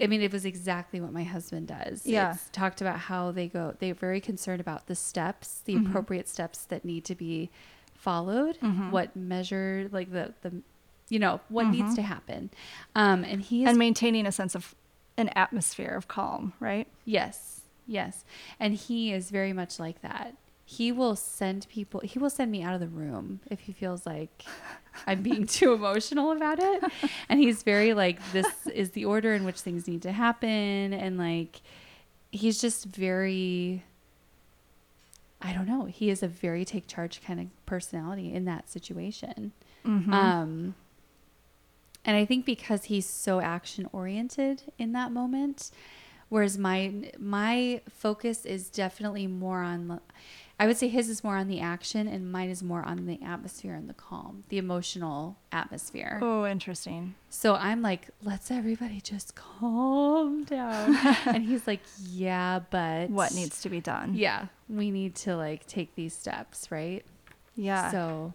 I 0.00 0.06
mean, 0.06 0.22
it 0.22 0.32
was 0.32 0.44
exactly 0.44 1.00
what 1.00 1.12
my 1.12 1.22
husband 1.22 1.68
does. 1.68 2.06
Yeah. 2.06 2.32
It's 2.32 2.48
talked 2.50 2.80
about 2.80 2.98
how 2.98 3.30
they 3.30 3.48
go, 3.48 3.74
they're 3.78 3.94
very 3.94 4.20
concerned 4.20 4.60
about 4.60 4.86
the 4.86 4.94
steps, 4.94 5.62
the 5.64 5.74
mm-hmm. 5.74 5.86
appropriate 5.86 6.28
steps 6.28 6.64
that 6.66 6.84
need 6.84 7.04
to 7.06 7.14
be 7.14 7.50
followed, 7.94 8.58
mm-hmm. 8.60 8.90
what 8.90 9.14
measure, 9.14 9.88
like 9.92 10.10
the, 10.12 10.34
the, 10.42 10.62
you 11.08 11.18
know, 11.18 11.40
what 11.48 11.66
mm-hmm. 11.66 11.82
needs 11.82 11.94
to 11.96 12.02
happen. 12.02 12.50
Um, 12.94 13.24
and 13.24 13.42
he 13.42 13.64
and 13.64 13.78
maintaining 13.78 14.26
a 14.26 14.32
sense 14.32 14.54
of 14.54 14.74
an 15.16 15.28
atmosphere 15.30 15.94
of 15.94 16.08
calm, 16.08 16.54
right? 16.58 16.88
Yes. 17.04 17.60
Yes. 17.86 18.24
And 18.58 18.74
he 18.74 19.12
is 19.12 19.30
very 19.30 19.52
much 19.52 19.78
like 19.78 20.00
that 20.02 20.34
he 20.64 20.90
will 20.90 21.16
send 21.16 21.66
people 21.68 22.00
he 22.00 22.18
will 22.18 22.30
send 22.30 22.50
me 22.50 22.62
out 22.62 22.72
of 22.72 22.80
the 22.80 22.88
room 22.88 23.40
if 23.50 23.60
he 23.60 23.72
feels 23.72 24.06
like 24.06 24.44
i'm 25.06 25.22
being 25.22 25.46
too 25.46 25.72
emotional 25.72 26.32
about 26.32 26.58
it. 26.60 26.82
And 27.28 27.40
he's 27.40 27.62
very 27.62 27.94
like 27.94 28.18
this 28.32 28.66
is 28.66 28.90
the 28.90 29.04
order 29.04 29.32
in 29.34 29.44
which 29.44 29.60
things 29.60 29.86
need 29.86 30.02
to 30.02 30.12
happen. 30.12 30.92
And 30.92 31.18
like 31.18 31.60
he's 32.30 32.60
just 32.60 32.84
very 32.86 33.84
i 35.40 35.52
don't 35.52 35.66
know. 35.66 35.86
He 35.86 36.10
is 36.10 36.22
a 36.22 36.28
very 36.28 36.64
take 36.64 36.86
charge 36.86 37.22
kind 37.22 37.40
of 37.40 37.46
personality 37.66 38.32
in 38.32 38.44
that 38.44 38.70
situation. 38.70 39.52
Mm-hmm. 39.84 40.12
um 40.12 40.74
and 42.04 42.16
i 42.16 42.24
think 42.24 42.44
because 42.44 42.84
he's 42.84 43.06
so 43.06 43.40
action 43.40 43.88
oriented 43.92 44.62
in 44.78 44.92
that 44.92 45.10
moment 45.10 45.72
whereas 46.28 46.56
my 46.56 47.10
my 47.18 47.80
focus 47.90 48.46
is 48.46 48.70
definitely 48.70 49.26
more 49.26 49.60
on 49.60 50.00
I 50.62 50.66
would 50.68 50.76
say 50.76 50.86
his 50.86 51.08
is 51.08 51.24
more 51.24 51.36
on 51.36 51.48
the 51.48 51.58
action 51.58 52.06
and 52.06 52.30
mine 52.30 52.48
is 52.48 52.62
more 52.62 52.84
on 52.84 53.06
the 53.06 53.20
atmosphere 53.20 53.74
and 53.74 53.88
the 53.88 53.94
calm, 53.94 54.44
the 54.48 54.58
emotional 54.58 55.36
atmosphere. 55.50 56.20
Oh, 56.22 56.46
interesting. 56.46 57.16
So 57.30 57.56
I'm 57.56 57.82
like, 57.82 58.10
let's 58.22 58.48
everybody 58.48 59.00
just 59.00 59.34
calm 59.34 60.44
down. 60.44 60.94
and 61.26 61.42
he's 61.42 61.66
like, 61.66 61.80
yeah, 62.08 62.60
but 62.70 63.10
what 63.10 63.34
needs 63.34 63.60
to 63.62 63.68
be 63.68 63.80
done? 63.80 64.14
Yeah, 64.14 64.46
we 64.68 64.92
need 64.92 65.16
to 65.16 65.34
like 65.34 65.66
take 65.66 65.96
these 65.96 66.14
steps, 66.14 66.70
right? 66.70 67.04
Yeah. 67.56 67.90
So 67.90 68.32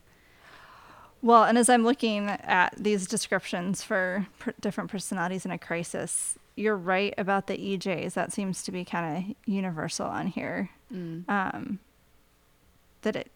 well, 1.22 1.46
and 1.46 1.58
as 1.58 1.70
I'm 1.70 1.86
looking 1.86 2.28
at 2.28 2.74
these 2.78 3.08
descriptions 3.08 3.84
for 3.84 4.28
per- 4.40 4.54
different 4.60 4.92
personalities 4.92 5.46
in 5.46 5.52
a 5.52 5.58
crisis, 5.58 6.38
you're 6.58 6.76
right 6.76 7.14
about 7.18 7.48
the 7.48 7.58
EJs. 7.58 8.16
That 8.16 8.34
seems 8.34 8.64
to 8.64 8.72
be 8.74 8.84
kind 8.84 9.18
of 9.30 9.36
universal 9.46 10.08
on 10.08 10.28
here. 10.28 10.72
Mm. 10.94 11.24
Um, 11.30 11.80
that 13.02 13.16
it 13.16 13.32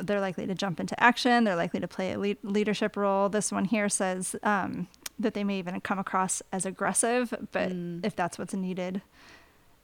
they're 0.00 0.20
likely 0.20 0.46
to 0.48 0.54
jump 0.54 0.80
into 0.80 1.00
action. 1.00 1.44
They're 1.44 1.54
likely 1.54 1.78
to 1.78 1.86
play 1.86 2.12
a 2.12 2.18
lead- 2.18 2.38
leadership 2.42 2.96
role. 2.96 3.28
This 3.28 3.52
one 3.52 3.66
here 3.66 3.88
says 3.88 4.34
um, 4.42 4.88
that 5.16 5.34
they 5.34 5.44
may 5.44 5.60
even 5.60 5.80
come 5.80 5.98
across 6.00 6.42
as 6.52 6.66
aggressive, 6.66 7.32
but 7.52 7.70
Mm. 7.70 8.04
if 8.04 8.16
that's 8.16 8.36
what's 8.36 8.52
needed 8.52 9.00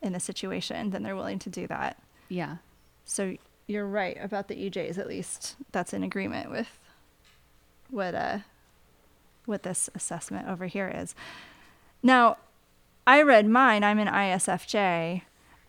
in 0.03 0.17
a 0.17 0.21
situation, 0.21 0.91
then 0.91 1.05
they're 1.05 1.15
willing 1.15 1.39
to 1.39 1.49
do 1.51 1.69
that. 1.69 2.03
Yeah. 2.29 2.57
So 3.05 3.37
you're 3.69 3.87
right 3.87 4.17
about 4.21 4.49
the 4.49 4.57
EJs. 4.57 4.99
At 4.99 5.07
least 5.07 5.55
that's 5.71 5.93
in 5.93 6.03
agreement 6.03 6.51
with 6.51 6.69
what 7.89 8.15
uh 8.17 8.39
what 9.45 9.63
this 9.63 9.89
assessment 9.95 10.49
over 10.49 10.67
here 10.67 10.89
is. 10.93 11.15
Now, 12.03 12.39
I 13.07 13.23
read 13.23 13.47
mine. 13.47 13.85
I'm 13.85 14.01
an 14.01 14.09
ISFJ, 14.09 15.23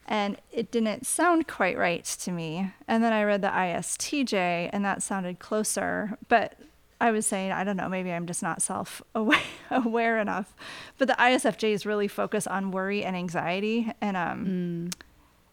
and 0.08 0.38
it 0.52 0.72
didn't 0.72 1.06
sound 1.06 1.48
quite 1.48 1.78
right 1.78 2.04
to 2.06 2.32
me. 2.32 2.72
And 2.88 3.04
then 3.04 3.14
I 3.14 3.24
read 3.24 3.42
the 3.42 3.50
ISTJ, 3.50 4.70
and 4.72 4.84
that 4.86 5.04
sounded 5.04 5.40
closer. 5.40 6.18
But 6.30 6.58
I 7.00 7.12
was 7.12 7.26
saying, 7.28 7.52
I 7.52 7.64
don't 7.64 7.78
know, 7.78 7.90
maybe 7.90 8.12
I'm 8.12 8.26
just 8.26 8.42
not 8.42 8.62
self 8.62 9.02
aware 9.70 10.20
enough. 10.20 10.56
But 10.98 11.08
the 11.10 11.14
ISFJs 11.16 11.86
really 11.86 12.08
focus 12.08 12.48
on 12.48 12.72
worry 12.72 13.04
and 13.04 13.16
anxiety, 13.16 13.92
and 14.02 14.16
um, 14.18 14.46
Mm. 14.46 14.94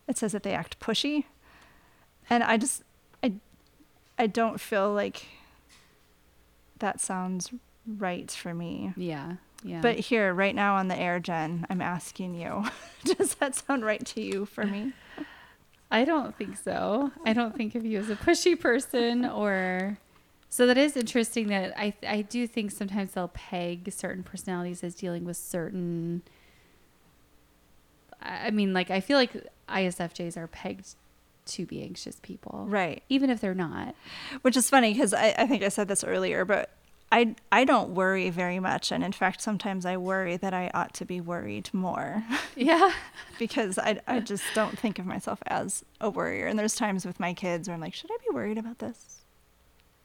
it 0.08 0.16
says 0.18 0.32
that 0.32 0.42
they 0.42 0.52
act 0.54 0.78
pushy 0.80 1.24
and 2.30 2.42
i 2.42 2.56
just 2.56 2.82
i 3.22 3.32
i 4.18 4.26
don't 4.26 4.58
feel 4.60 4.92
like 4.94 5.26
that 6.78 7.00
sounds 7.00 7.52
right 7.86 8.30
for 8.30 8.54
me 8.54 8.92
Yeah. 8.96 9.34
Yeah. 9.66 9.80
but 9.80 9.98
here 9.98 10.32
right 10.34 10.54
now 10.54 10.74
on 10.76 10.88
the 10.88 10.96
air 10.96 11.18
jen 11.18 11.66
i'm 11.70 11.80
asking 11.80 12.34
you 12.34 12.64
does 13.16 13.34
that 13.36 13.54
sound 13.54 13.82
right 13.84 14.04
to 14.06 14.20
you 14.20 14.44
for 14.46 14.64
me 14.64 14.92
I 15.90 16.04
don't 16.04 16.36
think 16.36 16.56
so. 16.56 17.12
I 17.24 17.32
don't 17.34 17.54
think 17.56 17.76
of 17.76 17.84
you 17.84 18.00
as 18.00 18.10
a 18.10 18.16
pushy 18.16 18.58
person 18.58 19.24
or 19.24 19.98
so 20.48 20.66
that 20.66 20.76
is 20.76 20.96
interesting 20.96 21.48
that 21.48 21.72
I 21.78 21.94
I 22.04 22.22
do 22.22 22.48
think 22.48 22.72
sometimes 22.72 23.12
they'll 23.12 23.28
peg 23.28 23.92
certain 23.92 24.24
personalities 24.24 24.82
as 24.82 24.96
dealing 24.96 25.24
with 25.24 25.36
certain 25.36 26.22
I 28.20 28.50
mean 28.50 28.72
like 28.72 28.90
I 28.90 29.00
feel 29.00 29.18
like 29.18 29.32
ISFJs 29.68 30.36
are 30.36 30.48
pegged 30.48 30.96
to 31.46 31.66
be 31.66 31.82
anxious 31.82 32.16
people. 32.22 32.64
right 32.68 33.02
Even 33.08 33.30
if 33.30 33.40
they're 33.40 33.54
not. 33.54 33.94
which 34.42 34.56
is 34.56 34.68
funny 34.68 34.94
because 34.94 35.12
I, 35.14 35.34
I 35.38 35.46
think 35.46 35.62
i 35.62 35.68
said 35.68 35.86
this 35.88 36.02
earlier 36.02 36.44
but 36.44 36.70
I, 37.12 37.36
I 37.52 37.64
don't 37.64 37.90
worry 37.90 38.30
very 38.30 38.58
much 38.58 38.90
and 38.90 39.04
in 39.04 39.12
fact 39.12 39.40
sometimes 39.40 39.86
i 39.86 39.96
worry 39.96 40.36
that 40.36 40.52
i 40.52 40.70
ought 40.74 40.94
to 40.94 41.04
be 41.04 41.20
worried 41.20 41.70
more 41.72 42.24
Yeah. 42.56 42.90
because 43.38 43.78
I, 43.78 44.00
I 44.06 44.18
just 44.20 44.42
don't 44.54 44.76
think 44.78 44.98
of 44.98 45.06
myself 45.06 45.40
as 45.46 45.84
a 46.00 46.10
worrier 46.10 46.46
and 46.46 46.58
there's 46.58 46.74
times 46.74 47.06
with 47.06 47.20
my 47.20 47.32
kids 47.32 47.68
where 47.68 47.74
i'm 47.74 47.80
like 47.80 47.94
should 47.94 48.10
i 48.10 48.16
be 48.28 48.34
worried 48.34 48.58
about 48.58 48.78
this 48.80 49.20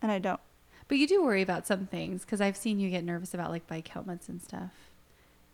and 0.01 0.11
i 0.11 0.19
don't 0.19 0.39
But 0.87 0.97
you 0.97 1.07
do 1.07 1.23
worry 1.23 1.41
about 1.41 1.65
some 1.67 1.85
things 1.87 2.25
because 2.25 2.41
I've 2.41 2.57
seen 2.57 2.79
you 2.79 2.89
get 2.89 3.03
nervous 3.03 3.33
about 3.33 3.49
like 3.51 3.65
bike 3.67 3.87
helmets 3.89 4.27
and 4.29 4.41
stuff, 4.41 4.71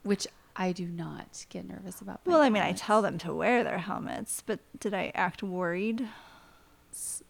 which 0.04 0.28
I 0.56 0.72
do 0.72 0.86
not 0.88 1.46
get 1.50 1.68
nervous 1.68 2.00
about. 2.00 2.22
Well, 2.25 2.40
I 2.42 2.50
mean, 2.50 2.64
I 2.64 2.72
tell 2.72 3.02
them 3.02 3.18
to 3.18 3.34
wear 3.34 3.62
their 3.66 3.80
helmets, 3.80 4.42
but 4.46 4.60
did 4.80 4.94
I 4.94 5.12
act 5.14 5.44
worried? 5.44 6.08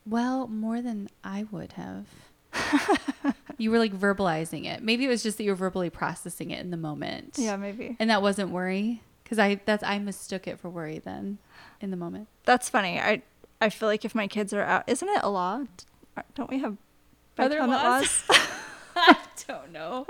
Well, 0.05 0.47
more 0.47 0.79
than 0.83 1.09
I 1.23 1.47
would 1.49 1.73
have. 1.73 2.05
you 3.57 3.71
were 3.71 3.79
like 3.79 3.93
verbalizing 3.93 4.65
it. 4.65 4.81
Maybe 4.83 5.05
it 5.05 5.07
was 5.07 5.23
just 5.23 5.37
that 5.37 5.43
you 5.43 5.51
were 5.51 5.55
verbally 5.55 5.89
processing 5.89 6.51
it 6.51 6.59
in 6.59 6.71
the 6.71 6.77
moment. 6.77 7.35
Yeah, 7.37 7.55
maybe. 7.55 7.95
And 7.99 8.09
that 8.09 8.21
wasn't 8.21 8.51
worry 8.51 9.01
because 9.23 9.39
I 9.39 9.59
that's 9.65 9.83
I 9.83 9.99
mistook 9.99 10.47
it 10.47 10.59
for 10.59 10.69
worry 10.69 10.99
then 10.99 11.37
in 11.81 11.91
the 11.91 11.97
moment. 11.97 12.27
That's 12.43 12.69
funny. 12.69 12.99
I 12.99 13.21
I 13.61 13.69
feel 13.69 13.87
like 13.89 14.05
if 14.05 14.13
my 14.15 14.27
kids 14.27 14.53
are 14.53 14.61
out, 14.61 14.83
isn't 14.87 15.07
it 15.07 15.19
a 15.23 15.29
law? 15.29 15.63
Don't 16.35 16.49
we 16.49 16.59
have 16.59 16.77
bike 17.35 17.47
Are 17.47 17.49
there 17.49 17.59
helmet 17.59 17.77
laws? 17.77 18.23
laws? 18.29 18.39
I 18.95 19.17
don't 19.47 19.71
know. 19.73 20.05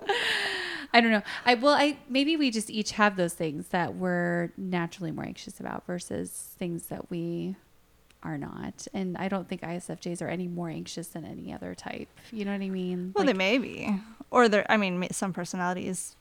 I 0.94 1.02
don't 1.02 1.12
know. 1.12 1.24
I 1.46 1.56
well, 1.56 1.74
I 1.74 1.98
maybe 2.08 2.38
we 2.38 2.52
just 2.52 2.70
each 2.70 2.92
have 2.92 3.16
those 3.16 3.34
things 3.34 3.70
that 3.70 3.96
we're 3.96 4.52
naturally 4.58 5.12
more 5.12 5.26
anxious 5.26 5.60
about 5.60 5.86
versus 5.86 6.56
things 6.60 6.88
that 6.88 7.10
we 7.10 7.56
are 8.26 8.38
not. 8.38 8.88
And 8.94 9.16
I 9.18 9.28
don't 9.30 9.48
think 9.48 9.62
ISFJs 9.62 10.22
are 10.22 10.28
any 10.28 10.48
more 10.48 10.70
anxious 10.70 11.08
than 11.08 11.24
any 11.26 11.54
other 11.54 11.76
type. 11.76 12.10
You 12.34 12.44
know 12.46 12.52
what 12.52 12.62
I 12.62 12.70
mean? 12.70 13.12
well, 13.16 13.24
Like, 13.26 13.34
they 13.34 13.38
may 13.38 13.58
be, 13.58 13.98
or 14.32 14.50
there. 14.50 14.66
I 14.70 14.78
mean, 14.78 15.08
some 15.12 15.32
personalities 15.32 16.16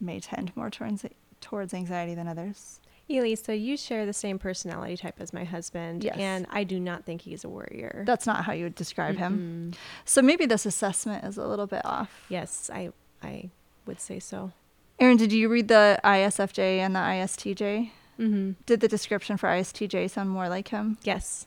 may 0.00 0.20
tend 0.20 0.52
more 0.56 0.70
towards 0.70 1.04
towards 1.40 1.74
anxiety 1.74 2.14
than 2.14 2.28
others. 2.28 2.78
Ely, 3.10 3.34
so 3.34 3.50
you 3.52 3.76
share 3.76 4.06
the 4.06 4.12
same 4.12 4.38
personality 4.38 4.96
type 4.96 5.16
as 5.18 5.32
my 5.32 5.42
husband, 5.44 6.04
Yes. 6.04 6.16
and 6.18 6.46
I 6.50 6.62
do 6.64 6.78
not 6.78 7.04
think 7.04 7.22
he's 7.22 7.42
a 7.44 7.48
worrier. 7.48 8.04
That's 8.06 8.26
not 8.26 8.44
how 8.44 8.52
you 8.52 8.64
would 8.64 8.76
describe 8.76 9.16
him. 9.16 9.72
Mm-mm. 9.74 9.78
So 10.04 10.22
maybe 10.22 10.46
this 10.46 10.64
assessment 10.66 11.24
is 11.24 11.36
a 11.36 11.46
little 11.46 11.66
bit 11.66 11.82
off. 11.84 12.24
Yes, 12.28 12.70
I 12.72 12.92
I 13.22 13.50
would 13.86 14.00
say 14.00 14.18
so. 14.20 14.52
Aaron, 15.00 15.16
did 15.16 15.32
you 15.32 15.48
read 15.48 15.66
the 15.68 15.98
ISFJ 16.04 16.78
and 16.78 16.94
the 16.94 17.00
ISTJ? 17.00 17.90
Mm-hmm. 18.18 18.52
Did 18.66 18.80
the 18.80 18.88
description 18.88 19.36
for 19.36 19.48
ISTJ 19.48 20.10
sound 20.10 20.30
more 20.30 20.48
like 20.48 20.68
him? 20.68 20.98
Yes, 21.02 21.46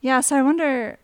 Yeah, 0.00 0.20
so 0.20 0.36
I 0.36 0.42
wonder 0.42 0.98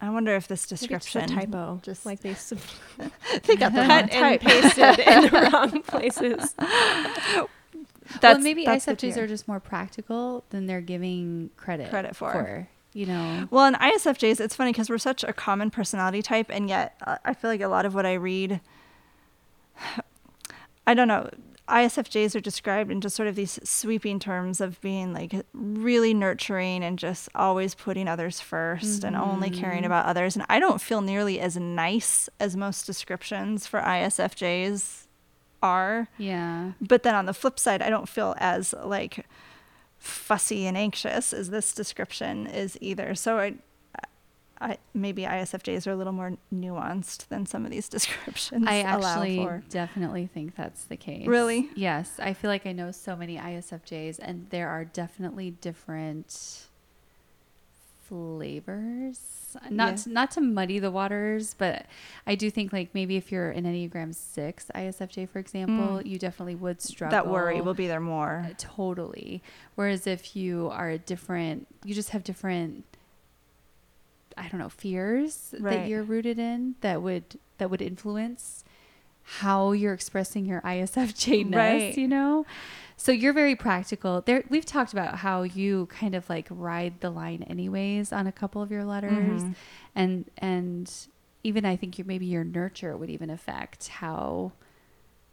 I 0.00 0.08
wonder 0.10 0.34
if 0.36 0.48
this 0.48 0.66
just 0.66 0.82
description 0.88 1.22
a 1.22 1.26
typo, 1.26 1.80
just- 1.82 2.06
like 2.06 2.20
they 2.20 2.30
s- 2.30 2.52
they 3.44 3.56
got 3.56 3.72
the 3.74 3.84
cut 3.84 4.10
and 4.12 4.40
pasted 4.40 4.98
in 5.06 5.22
the 5.22 5.50
wrong 5.52 5.82
places. 5.82 6.54
well, 8.22 8.38
maybe 8.38 8.64
that's 8.64 8.86
ISFJs 8.86 9.16
are 9.16 9.26
just 9.26 9.46
more 9.48 9.60
practical 9.60 10.44
than 10.50 10.66
they're 10.66 10.80
giving 10.80 11.50
credit 11.56 11.90
Credit 11.90 12.16
for. 12.16 12.68
you 12.92 13.06
know. 13.06 13.46
Well, 13.50 13.66
in 13.66 13.74
ISFJs, 13.74 14.40
it's 14.40 14.54
funny 14.56 14.72
because 14.72 14.88
we're 14.90 14.98
such 14.98 15.22
a 15.24 15.32
common 15.32 15.70
personality 15.70 16.22
type, 16.22 16.46
and 16.50 16.68
yet 16.68 16.94
uh, 17.06 17.18
I 17.24 17.34
feel 17.34 17.50
like 17.50 17.60
a 17.60 17.68
lot 17.68 17.84
of 17.86 17.94
what 17.94 18.06
I 18.06 18.14
read, 18.14 18.60
I 20.86 20.94
don't 20.94 21.08
know, 21.08 21.28
ISFJs 21.70 22.34
are 22.34 22.40
described 22.40 22.90
in 22.90 23.00
just 23.00 23.16
sort 23.16 23.28
of 23.28 23.34
these 23.36 23.58
sweeping 23.62 24.18
terms 24.18 24.60
of 24.60 24.80
being 24.80 25.12
like 25.12 25.32
really 25.52 26.12
nurturing 26.12 26.82
and 26.84 26.98
just 26.98 27.28
always 27.34 27.74
putting 27.74 28.08
others 28.08 28.40
1st 28.40 29.04
and 29.04 29.16
only 29.16 29.48
caring 29.50 29.82
Mhm. 29.82 29.86
about 29.86 30.06
others. 30.06 30.36
And 30.36 30.44
I 30.48 30.58
don't 30.58 30.80
feel 30.80 31.00
nearly 31.00 31.40
as 31.40 31.56
nice 31.56 32.28
as 32.38 32.56
most 32.56 32.86
descriptions 32.86 33.66
for 33.66 33.80
ISFJs 33.80 35.06
are. 35.62 36.08
Yeah. 36.18 36.72
But 36.80 37.02
then 37.02 37.14
on 37.14 37.26
the 37.26 37.34
flip 37.34 37.58
side, 37.58 37.82
I 37.82 37.90
don't 37.90 38.08
feel 38.08 38.34
as 38.38 38.74
like 38.84 39.26
fussy 39.98 40.66
and 40.66 40.76
anxious 40.76 41.32
as 41.32 41.50
this 41.50 41.74
description 41.74 42.46
is 42.46 42.76
either. 42.80 43.14
So 43.14 43.38
I, 43.38 43.54
I 44.60 44.76
maybe 44.92 45.22
ISFJs 45.22 45.86
are 45.86 45.92
a 45.92 45.96
little 45.96 46.12
more 46.12 46.36
nuanced 46.54 47.28
than 47.28 47.46
some 47.46 47.64
of 47.64 47.70
these 47.70 47.88
descriptions 47.96 48.66
I 48.66 48.80
actually 48.80 49.48
definitely 49.70 50.26
think 50.26 50.54
that's 50.54 50.84
the 50.84 50.96
case. 50.96 51.26
Really? 51.26 51.70
Yes. 51.74 52.12
I 52.18 52.34
feel 52.34 52.50
like 52.50 52.66
I 52.66 52.72
know 52.72 52.90
so 52.90 53.16
many 53.16 53.38
ISFJs, 53.38 54.18
and 54.20 54.46
there 54.50 54.68
are 54.68 54.84
definitely 54.84 55.50
different 55.52 56.66
flavors. 58.10 59.20
Not 59.68 59.90
Yeah. 59.90 59.96
to, 59.96 60.10
not 60.10 60.30
to 60.32 60.40
muddy 60.40 60.78
the 60.78 60.90
waters, 60.90 61.54
but 61.54 61.86
I 62.26 62.34
do 62.34 62.50
think 62.50 62.72
like 62.72 62.94
maybe 62.94 63.16
if 63.16 63.32
you're 63.32 63.50
an 63.50 63.64
Enneagram 63.64 64.14
six 64.14 64.66
ISFJ, 64.74 65.28
for 65.28 65.38
example, 65.38 66.02
you 66.02 66.18
definitely 66.18 66.54
would 66.56 66.80
struggle. 66.80 67.16
Mm. 67.18 67.22
That 67.24 67.30
worry 67.30 67.60
will 67.60 67.74
be 67.74 67.86
there 67.86 68.00
more. 68.00 68.44
Uh, 68.50 68.54
Totally. 68.58 69.42
Whereas 69.76 70.06
if 70.06 70.36
you 70.36 70.68
are 70.72 70.90
a 70.90 70.98
different, 70.98 71.66
you 71.84 71.94
just 71.94 72.10
have 72.10 72.22
different, 72.24 72.84
I 74.40 74.48
don't 74.48 74.58
know, 74.60 74.68
fears 74.68 75.54
Right. 75.60 75.80
that 75.80 75.88
you're 75.88 76.02
rooted 76.02 76.38
in 76.38 76.74
that 76.80 77.02
would 77.02 77.38
that 77.58 77.70
would 77.70 77.82
influence 77.82 78.64
how 79.22 79.72
you're 79.72 79.92
expressing 79.94 80.46
your 80.46 80.60
ISFJ 80.62 81.46
ness. 81.48 81.56
Right. 81.56 81.96
You 81.96 82.08
know. 82.08 82.46
So 82.96 83.12
you're 83.12 83.32
very 83.32 83.56
practical. 83.56 84.20
There, 84.20 84.44
we've 84.50 84.66
talked 84.66 84.92
about 84.92 85.16
how 85.16 85.42
you 85.42 85.86
kind 85.86 86.14
of 86.14 86.28
like 86.28 86.46
ride 86.50 87.00
the 87.00 87.08
line, 87.10 87.42
anyways, 87.44 88.12
on 88.12 88.26
a 88.26 88.32
couple 88.32 88.60
of 88.60 88.70
your 88.70 88.84
letters, 88.84 89.42
Mhm. 89.42 89.54
and 89.94 90.24
and 90.38 90.92
even 91.42 91.64
I 91.64 91.76
think 91.76 91.98
you 91.98 92.04
maybe 92.04 92.26
your 92.26 92.44
nurture 92.44 92.96
would 92.96 93.08
even 93.08 93.30
affect 93.30 93.88
how 93.88 94.52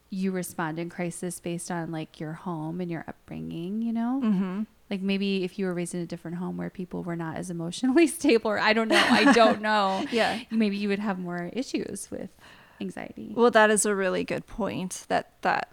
you 0.10 0.32
respond 0.32 0.80
in 0.80 0.90
crisis 0.90 1.42
based 1.42 1.70
on 1.70 1.92
like 1.92 2.18
your 2.22 2.32
home 2.34 2.80
and 2.80 2.90
your 2.90 3.04
upbringing, 3.10 3.82
you 3.82 3.92
know? 3.92 4.22
Mm-hmm. 4.24 4.64
Like 4.90 5.02
maybe 5.02 5.44
if 5.44 5.60
you 5.60 5.66
were 5.66 5.74
raised 5.74 5.94
in 5.96 6.02
a 6.02 6.06
different 6.06 6.38
home 6.38 6.56
where 6.58 6.70
people 6.70 7.04
were 7.04 7.16
not 7.16 7.36
as 7.36 7.50
emotionally 7.50 8.08
stable, 8.20 8.52
or 8.52 8.60
I 8.60 8.74
don't 8.74 8.88
know, 8.88 9.04
I 9.10 9.32
don't 9.34 9.62
know. 9.62 10.06
Yeah. 10.12 10.40
Maybe 10.50 10.78
you 10.78 10.88
would 10.90 11.00
have 11.00 11.20
more 11.20 11.50
issues 11.54 12.10
with 12.10 12.30
anxiety. 12.80 13.34
Well, 13.36 13.52
that 13.52 13.70
is 13.70 13.86
a 13.86 13.94
really 13.96 14.24
good 14.24 14.46
point. 14.48 15.06
That 15.10 15.34
that 15.42 15.72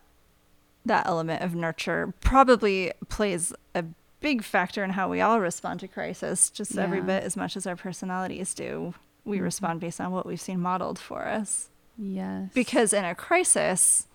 that 0.87 1.07
element 1.07 1.42
of 1.42 1.55
nurture 1.55 2.12
probably 2.20 2.92
plays 3.09 3.53
a 3.74 3.85
big 4.20 4.42
factor 4.42 4.83
in 4.85 4.90
how 4.90 5.09
we 5.09 5.20
all 5.20 5.40
respond 5.40 5.81
to 5.81 5.88
crisis, 5.88 6.50
just 6.50 6.77
every 6.77 7.00
bit 7.00 7.22
as 7.24 7.37
much 7.37 7.57
as 7.57 7.66
our 7.66 7.77
personalities 7.77 8.53
do. 8.55 8.94
We 9.24 9.38
Mhm. 9.38 9.42
respond 9.42 9.81
based 9.81 10.00
on 10.00 10.12
what 10.12 10.27
we've 10.27 10.40
seen 10.40 10.61
modeled 10.61 10.98
for 10.98 11.27
us. 11.27 11.70
yes. 11.96 12.50
Because 12.55 12.92
in 12.92 13.05
a 13.05 13.14
crisis, 13.14 14.09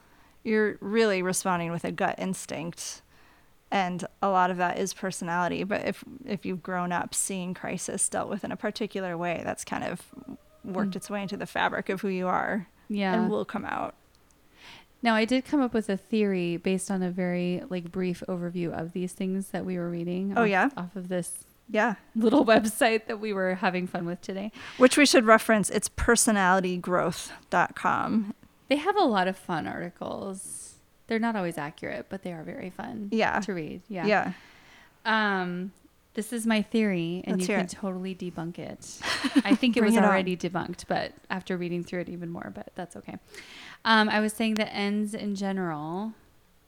you're 0.43 0.77
really 0.81 1.21
responding 1.21 1.71
with 1.71 1.83
a 1.85 1.91
gut 1.91 2.15
instinct 2.19 3.01
and 3.71 4.05
a 4.21 4.29
lot 4.29 4.51
of 4.51 4.57
that 4.57 4.77
is 4.77 4.93
personality 4.93 5.63
but 5.63 5.85
if 5.85 6.03
if 6.25 6.45
you've 6.45 6.63
grown 6.63 6.91
up 6.91 7.15
seeing 7.15 7.53
crisis 7.53 8.09
dealt 8.09 8.29
with 8.29 8.43
in 8.43 8.51
a 8.51 8.57
particular 8.57 9.17
way 9.17 9.41
that's 9.43 9.63
kind 9.63 9.83
of 9.83 10.01
worked 10.63 10.91
mm. 10.91 10.97
its 10.97 11.09
way 11.09 11.21
into 11.21 11.37
the 11.37 11.45
fabric 11.45 11.89
of 11.89 12.01
who 12.01 12.07
you 12.07 12.27
are 12.27 12.67
yeah. 12.89 13.13
and 13.13 13.29
will 13.29 13.45
come 13.45 13.63
out. 13.65 13.93
Now 15.01 15.15
i 15.15 15.23
did 15.23 15.45
come 15.45 15.61
up 15.61 15.73
with 15.73 15.87
a 15.89 15.95
theory 15.95 16.57
based 16.57 16.91
on 16.91 17.01
a 17.01 17.09
very 17.09 17.63
like 17.69 17.89
brief 17.91 18.21
overview 18.27 18.77
of 18.77 18.91
these 18.93 19.13
things 19.13 19.47
that 19.49 19.65
we 19.65 19.77
were 19.77 19.89
reading 19.89 20.33
oh 20.35 20.43
off, 20.43 20.49
yeah? 20.49 20.69
off 20.75 20.93
of 20.95 21.07
this 21.07 21.45
yeah. 21.69 21.95
little 22.15 22.45
website 22.45 23.05
that 23.05 23.19
we 23.19 23.31
were 23.31 23.55
having 23.55 23.87
fun 23.87 24.05
with 24.05 24.19
today. 24.21 24.51
Which 24.77 24.97
we 24.97 25.05
should 25.05 25.25
reference. 25.25 25.69
It's 25.69 25.87
personalitygrowth.com 25.87 28.33
they 28.69 28.77
have 28.77 28.95
a 28.95 29.03
lot 29.03 29.27
of 29.27 29.35
fun 29.35 29.67
articles 29.67 30.58
they're 31.09 31.19
not 31.19 31.35
always 31.35 31.57
accurate, 31.57 32.05
but 32.07 32.21
they 32.23 32.31
are 32.31 32.43
very 32.43 32.69
fun. 32.69 33.09
Yeah. 33.11 33.39
To 33.41 33.53
read. 33.53 33.81
Yeah. 33.89 34.05
Yeah. 34.05 34.33
Um, 35.05 35.71
this 36.13 36.31
is 36.31 36.45
my 36.45 36.61
theory, 36.61 37.23
and 37.25 37.37
Let's 37.37 37.49
you 37.49 37.55
can 37.55 37.65
it. 37.65 37.71
totally 37.71 38.13
debunk 38.15 38.59
it. 38.59 38.99
I 39.45 39.55
think 39.55 39.75
it 39.75 39.83
was 39.83 39.95
it 39.95 40.03
already 40.03 40.37
debunked, 40.37 40.85
but 40.87 41.13
after 41.29 41.57
reading 41.57 41.83
through 41.83 42.01
it 42.01 42.09
even 42.09 42.29
more, 42.29 42.51
but 42.53 42.71
that's 42.75 42.95
okay. 42.95 43.17
Um, 43.85 44.07
I 44.09 44.19
was 44.19 44.33
saying 44.33 44.55
that 44.55 44.73
N's 44.73 45.13
in 45.13 45.35
general 45.35 46.13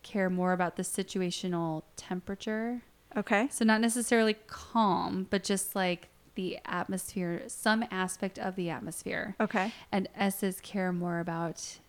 care 0.03 0.29
more 0.29 0.53
about 0.53 0.75
the 0.75 0.83
situational 0.83 1.83
temperature. 1.95 2.81
Okay. 3.15 3.47
So 3.51 3.63
not 3.65 3.81
necessarily 3.81 4.35
calm, 4.47 5.27
but 5.29 5.43
just 5.43 5.75
like 5.75 6.07
the 6.35 6.57
atmosphere, 6.65 7.43
some 7.47 7.83
aspect 7.91 8.39
of 8.39 8.55
the 8.55 8.69
atmosphere. 8.69 9.35
Okay. 9.39 9.71
And 9.91 10.07
S's 10.15 10.59
care 10.61 10.91
more 10.91 11.19
about 11.19 11.79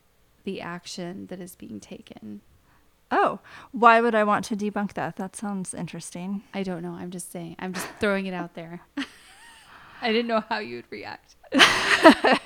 the 0.44 0.60
action 0.60 1.26
that 1.26 1.40
is 1.40 1.56
being 1.56 1.80
taken. 1.80 2.40
Oh, 3.10 3.40
why 3.72 4.00
would 4.00 4.14
I 4.14 4.24
want 4.24 4.44
to 4.46 4.56
debunk 4.56 4.94
that? 4.94 5.16
That 5.16 5.36
sounds 5.36 5.74
interesting. 5.74 6.44
I 6.54 6.62
don't 6.62 6.82
know. 6.82 6.92
I'm 6.92 7.10
just 7.10 7.30
saying. 7.30 7.56
I'm 7.58 7.74
just 7.74 7.86
throwing 8.00 8.26
it 8.26 8.32
out 8.32 8.54
there. 8.54 8.80
I 10.02 10.10
didn't 10.12 10.28
know 10.28 10.42
how 10.48 10.58
you'd 10.58 10.86
react. 10.90 11.36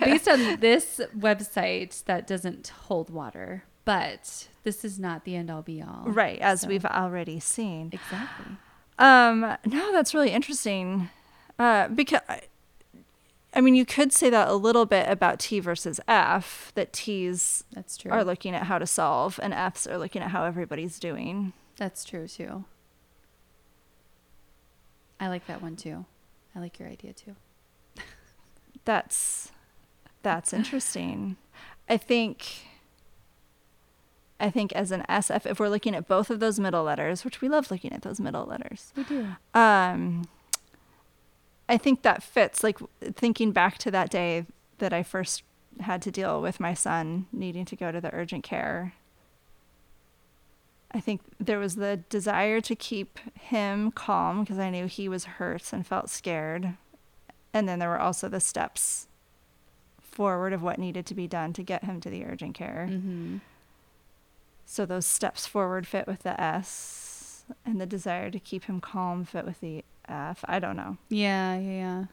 Based 0.00 0.28
on 0.28 0.60
this 0.60 1.00
website 1.16 2.04
that 2.04 2.26
doesn't 2.26 2.68
hold 2.68 3.10
water, 3.10 3.64
but 3.84 4.48
this 4.64 4.84
is 4.84 4.98
not 4.98 5.24
the 5.24 5.36
end 5.36 5.50
all 5.50 5.62
be 5.62 5.80
all. 5.80 6.04
Right, 6.06 6.40
as 6.40 6.62
so. 6.62 6.68
we've 6.68 6.84
already 6.84 7.38
seen. 7.38 7.90
Exactly. 7.92 8.56
Um, 8.98 9.56
no, 9.64 9.92
that's 9.92 10.14
really 10.14 10.30
interesting. 10.32 11.10
Uh, 11.58 11.88
because 11.88 12.20
I 13.56 13.62
mean, 13.62 13.74
you 13.74 13.86
could 13.86 14.12
say 14.12 14.28
that 14.28 14.48
a 14.48 14.54
little 14.54 14.84
bit 14.84 15.08
about 15.08 15.38
T 15.40 15.60
versus 15.60 15.98
F, 16.06 16.72
that 16.74 16.92
T's 16.92 17.64
That's 17.72 17.96
true. 17.96 18.12
are 18.12 18.22
looking 18.22 18.54
at 18.54 18.64
how 18.64 18.78
to 18.78 18.86
solve 18.86 19.40
and 19.42 19.54
F's 19.54 19.86
are 19.86 19.96
looking 19.96 20.20
at 20.20 20.30
how 20.30 20.44
everybody's 20.44 20.98
doing. 20.98 21.54
That's 21.76 22.04
true 22.04 22.28
too. 22.28 22.64
I 25.18 25.28
like 25.28 25.46
that 25.46 25.62
one 25.62 25.74
too. 25.74 26.04
I 26.54 26.60
like 26.60 26.78
your 26.78 26.88
idea 26.88 27.14
too. 27.14 27.34
that's 28.84 29.52
that's 30.22 30.52
interesting. 30.52 31.38
I 31.88 31.96
think 31.96 32.66
I 34.38 34.50
think 34.50 34.72
as 34.74 34.90
an 34.90 35.02
SF, 35.08 35.46
if 35.46 35.58
we're 35.58 35.70
looking 35.70 35.94
at 35.94 36.06
both 36.06 36.28
of 36.28 36.40
those 36.40 36.60
middle 36.60 36.84
letters, 36.84 37.24
which 37.24 37.40
we 37.40 37.48
love 37.48 37.70
looking 37.70 37.94
at 37.94 38.02
those 38.02 38.20
middle 38.20 38.44
letters. 38.44 38.92
We 38.94 39.04
do. 39.04 39.28
Um 39.54 40.28
I 41.68 41.76
think 41.76 42.02
that 42.02 42.22
fits. 42.22 42.62
Like 42.62 42.78
thinking 43.14 43.52
back 43.52 43.78
to 43.78 43.90
that 43.90 44.10
day 44.10 44.46
that 44.78 44.92
I 44.92 45.02
first 45.02 45.42
had 45.80 46.02
to 46.02 46.10
deal 46.10 46.40
with 46.40 46.60
my 46.60 46.74
son 46.74 47.26
needing 47.32 47.64
to 47.66 47.76
go 47.76 47.92
to 47.92 48.00
the 48.00 48.14
urgent 48.14 48.44
care. 48.44 48.94
I 50.92 51.00
think 51.00 51.20
there 51.38 51.58
was 51.58 51.76
the 51.76 51.98
desire 52.08 52.60
to 52.62 52.74
keep 52.74 53.18
him 53.34 53.90
calm 53.90 54.40
because 54.40 54.58
I 54.58 54.70
knew 54.70 54.86
he 54.86 55.08
was 55.08 55.24
hurt 55.24 55.72
and 55.72 55.86
felt 55.86 56.08
scared. 56.08 56.74
And 57.52 57.68
then 57.68 57.78
there 57.78 57.88
were 57.88 58.00
also 58.00 58.28
the 58.28 58.40
steps 58.40 59.08
forward 60.00 60.52
of 60.52 60.62
what 60.62 60.78
needed 60.78 61.04
to 61.06 61.14
be 61.14 61.26
done 61.26 61.52
to 61.52 61.62
get 61.62 61.84
him 61.84 62.00
to 62.00 62.08
the 62.08 62.24
urgent 62.24 62.54
care. 62.54 62.88
Mm-hmm. 62.90 63.38
So 64.64 64.86
those 64.86 65.06
steps 65.06 65.46
forward 65.46 65.86
fit 65.86 66.06
with 66.06 66.22
the 66.22 66.40
S, 66.40 67.15
and 67.64 67.80
the 67.80 67.86
desire 67.86 68.30
to 68.30 68.38
keep 68.38 68.64
him 68.64 68.80
calm 68.80 69.24
fit 69.24 69.44
with 69.44 69.60
the 69.60 69.84
F. 70.08 70.44
I 70.46 70.58
don't 70.58 70.76
know. 70.76 70.96
Yeah, 71.08 71.58
yeah, 71.58 71.70
yeah. 71.70 72.04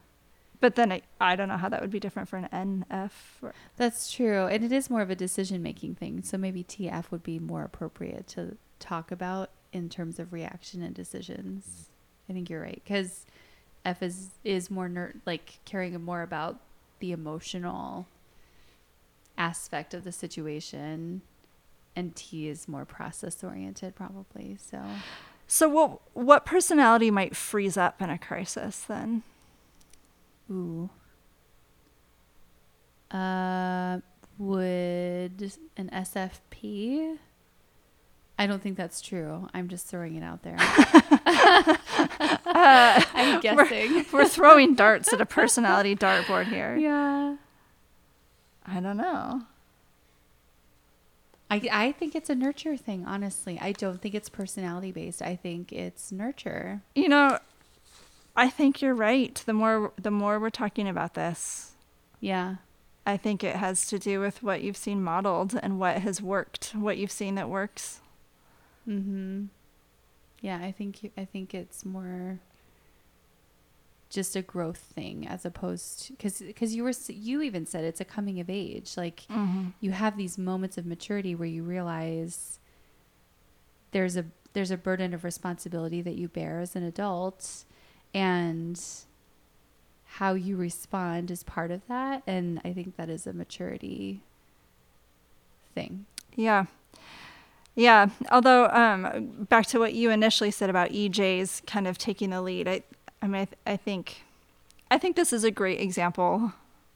But 0.59 0.75
then 0.75 0.93
I, 0.93 1.01
I 1.19 1.35
don't 1.35 1.49
know 1.49 1.57
how 1.57 1.67
that 1.69 1.81
would 1.81 1.91
be 1.91 1.99
different 1.99 2.29
for 2.29 2.37
an 2.37 2.85
NF. 2.89 3.11
Or... 3.41 3.53
That's 3.75 4.11
true. 4.11 4.47
And 4.47 4.63
it 4.63 4.71
is 4.71 4.89
more 4.89 5.01
of 5.01 5.09
a 5.09 5.15
decision 5.15 5.61
making 5.61 5.95
thing. 5.95 6.23
So 6.23 6.37
maybe 6.37 6.63
TF 6.63 7.11
would 7.11 7.23
be 7.23 7.37
more 7.37 7.63
appropriate 7.63 8.27
to 8.27 8.57
talk 8.79 9.11
about 9.11 9.49
in 9.73 9.89
terms 9.89 10.19
of 10.19 10.31
reaction 10.31 10.81
and 10.81 10.95
decisions. 10.95 11.89
I 12.29 12.33
think 12.33 12.49
you're 12.49 12.61
right. 12.61 12.81
Because 12.81 13.25
F 13.83 14.01
is, 14.01 14.29
is 14.45 14.71
more 14.71 14.87
ner- 14.87 15.15
like 15.25 15.59
caring 15.65 16.01
more 16.01 16.21
about 16.21 16.61
the 16.99 17.11
emotional 17.11 18.07
aspect 19.37 19.93
of 19.93 20.05
the 20.05 20.11
situation. 20.13 21.23
And 21.95 22.15
T 22.15 22.47
is 22.47 22.67
more 22.67 22.85
process 22.85 23.43
oriented, 23.43 23.95
probably. 23.95 24.57
So. 24.59 24.81
So 25.47 25.69
what 25.69 25.99
what 26.13 26.45
personality 26.45 27.11
might 27.11 27.35
freeze 27.35 27.77
up 27.77 28.01
in 28.01 28.09
a 28.09 28.17
crisis 28.17 28.79
then? 28.87 29.23
Ooh. 30.49 30.89
Uh 33.11 33.99
would 34.39 35.53
an 35.77 35.89
SFP? 35.93 37.17
I 38.37 38.47
don't 38.47 38.61
think 38.61 38.77
that's 38.77 38.99
true. 38.99 39.47
I'm 39.53 39.67
just 39.67 39.85
throwing 39.85 40.15
it 40.15 40.23
out 40.23 40.41
there. 40.41 40.57
uh, 40.59 41.75
I'm 43.13 43.39
guessing. 43.41 43.93
We're, 44.11 44.23
we're, 44.23 44.27
throwing 44.27 44.73
darts 44.73 45.13
at 45.13 45.21
a 45.21 45.25
personality 45.25 45.95
dartboard 45.95 46.47
here. 46.47 46.75
Yeah. 46.83 47.35
I 48.65 48.79
don't 48.79 48.97
know. 48.97 49.43
I, 51.53 51.69
I 51.71 51.91
think 51.91 52.15
it's 52.15 52.29
a 52.29 52.35
nurture 52.35 52.75
thing, 52.77 53.05
honestly. 53.05 53.59
I 53.61 53.73
don't 53.73 54.01
think 54.01 54.15
it's 54.15 54.29
personality 54.29 54.91
based. 54.91 55.21
I 55.21 55.35
think 55.35 55.71
it's 55.71 56.11
nurture. 56.11 56.81
You 56.95 57.09
know, 57.09 57.37
I 58.35 58.49
think 58.49 58.81
you're 58.81 58.95
right. 58.95 59.35
The 59.45 59.53
more 59.53 59.91
the 60.01 60.11
more 60.11 60.39
we're 60.39 60.49
talking 60.49 60.87
about 60.87 61.13
this. 61.13 61.73
Yeah. 62.19 62.55
I 63.05 63.17
think 63.17 63.43
it 63.43 63.57
has 63.57 63.85
to 63.87 63.99
do 63.99 64.19
with 64.19 64.41
what 64.41 64.61
you've 64.61 64.77
seen 64.77 65.03
modeled 65.03 65.59
and 65.61 65.77
what 65.77 65.97
has 65.97 66.21
worked, 66.21 66.71
what 66.73 66.97
you've 66.97 67.11
seen 67.11 67.35
that 67.35 67.49
works. 67.49 67.99
Mhm. 68.87 69.49
Yeah, 70.41 70.57
I 70.57 70.71
think 70.71 71.11
I 71.17 71.25
think 71.25 71.53
it's 71.53 71.85
more 71.85 72.39
just 74.13 74.35
a 74.35 74.41
growth 74.41 74.77
thing 74.77 75.27
as 75.27 75.43
opposed 75.43 76.03
to 76.03 76.13
because 76.13 76.39
because 76.39 76.75
you 76.75 76.83
were 76.83 76.93
you 77.07 77.41
even 77.41 77.65
said 77.65 77.83
it's 77.83 77.99
a 77.99 78.05
coming 78.05 78.39
of 78.39 78.49
age. 78.49 78.93
Like 78.95 79.23
mm-hmm. 79.29 79.69
you 79.79 79.91
have 79.91 80.17
these 80.17 80.37
moments 80.37 80.77
of 80.77 80.85
maturity 80.85 81.33
where 81.33 81.47
you 81.47 81.63
realize 81.63 82.59
there's 83.91 84.15
a 84.15 84.25
there's 84.53 84.71
a 84.71 84.77
burden 84.77 85.13
of 85.13 85.23
responsibility 85.23 86.01
that 86.01 86.15
you 86.15 86.27
bear 86.27 86.59
as 86.59 86.75
an 86.75 86.83
adult 86.83 87.65
and 88.13 88.79
how 90.05 90.33
you 90.33 90.55
respond 90.55 91.31
is 91.31 91.41
part 91.43 91.71
of 91.71 91.81
that 91.87 92.21
and 92.27 92.61
i 92.63 92.71
think 92.71 92.95
that 92.97 93.09
is 93.09 93.25
a 93.25 93.33
maturity 93.33 94.21
thing. 95.73 96.05
Yeah. 96.35 96.65
Yeah 97.75 98.09
although 98.31 98.67
um 98.67 99.45
back 99.49 99.65
to 99.67 99.79
what 99.79 99.93
you 99.93 100.11
initially 100.11 100.51
said 100.51 100.69
about 100.69 100.91
ej's 100.91 101.63
kind 101.65 101.87
of 101.87 101.97
taking 101.97 102.29
the 102.29 102.41
lead 102.41 102.67
i 102.67 102.83
I 103.23 103.27
mean, 103.27 103.41
I, 103.41 103.45
th- 103.45 103.59
I 103.65 103.77
think, 103.77 104.23
I 104.91 104.97
think 104.97 105.15
this 105.15 105.31
is 105.31 105.45
a 105.45 105.51
great 105.51 105.79
example 105.79 106.51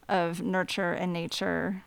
of 0.10 0.42
nurture 0.42 0.92
and 0.92 1.14
nature, 1.14 1.84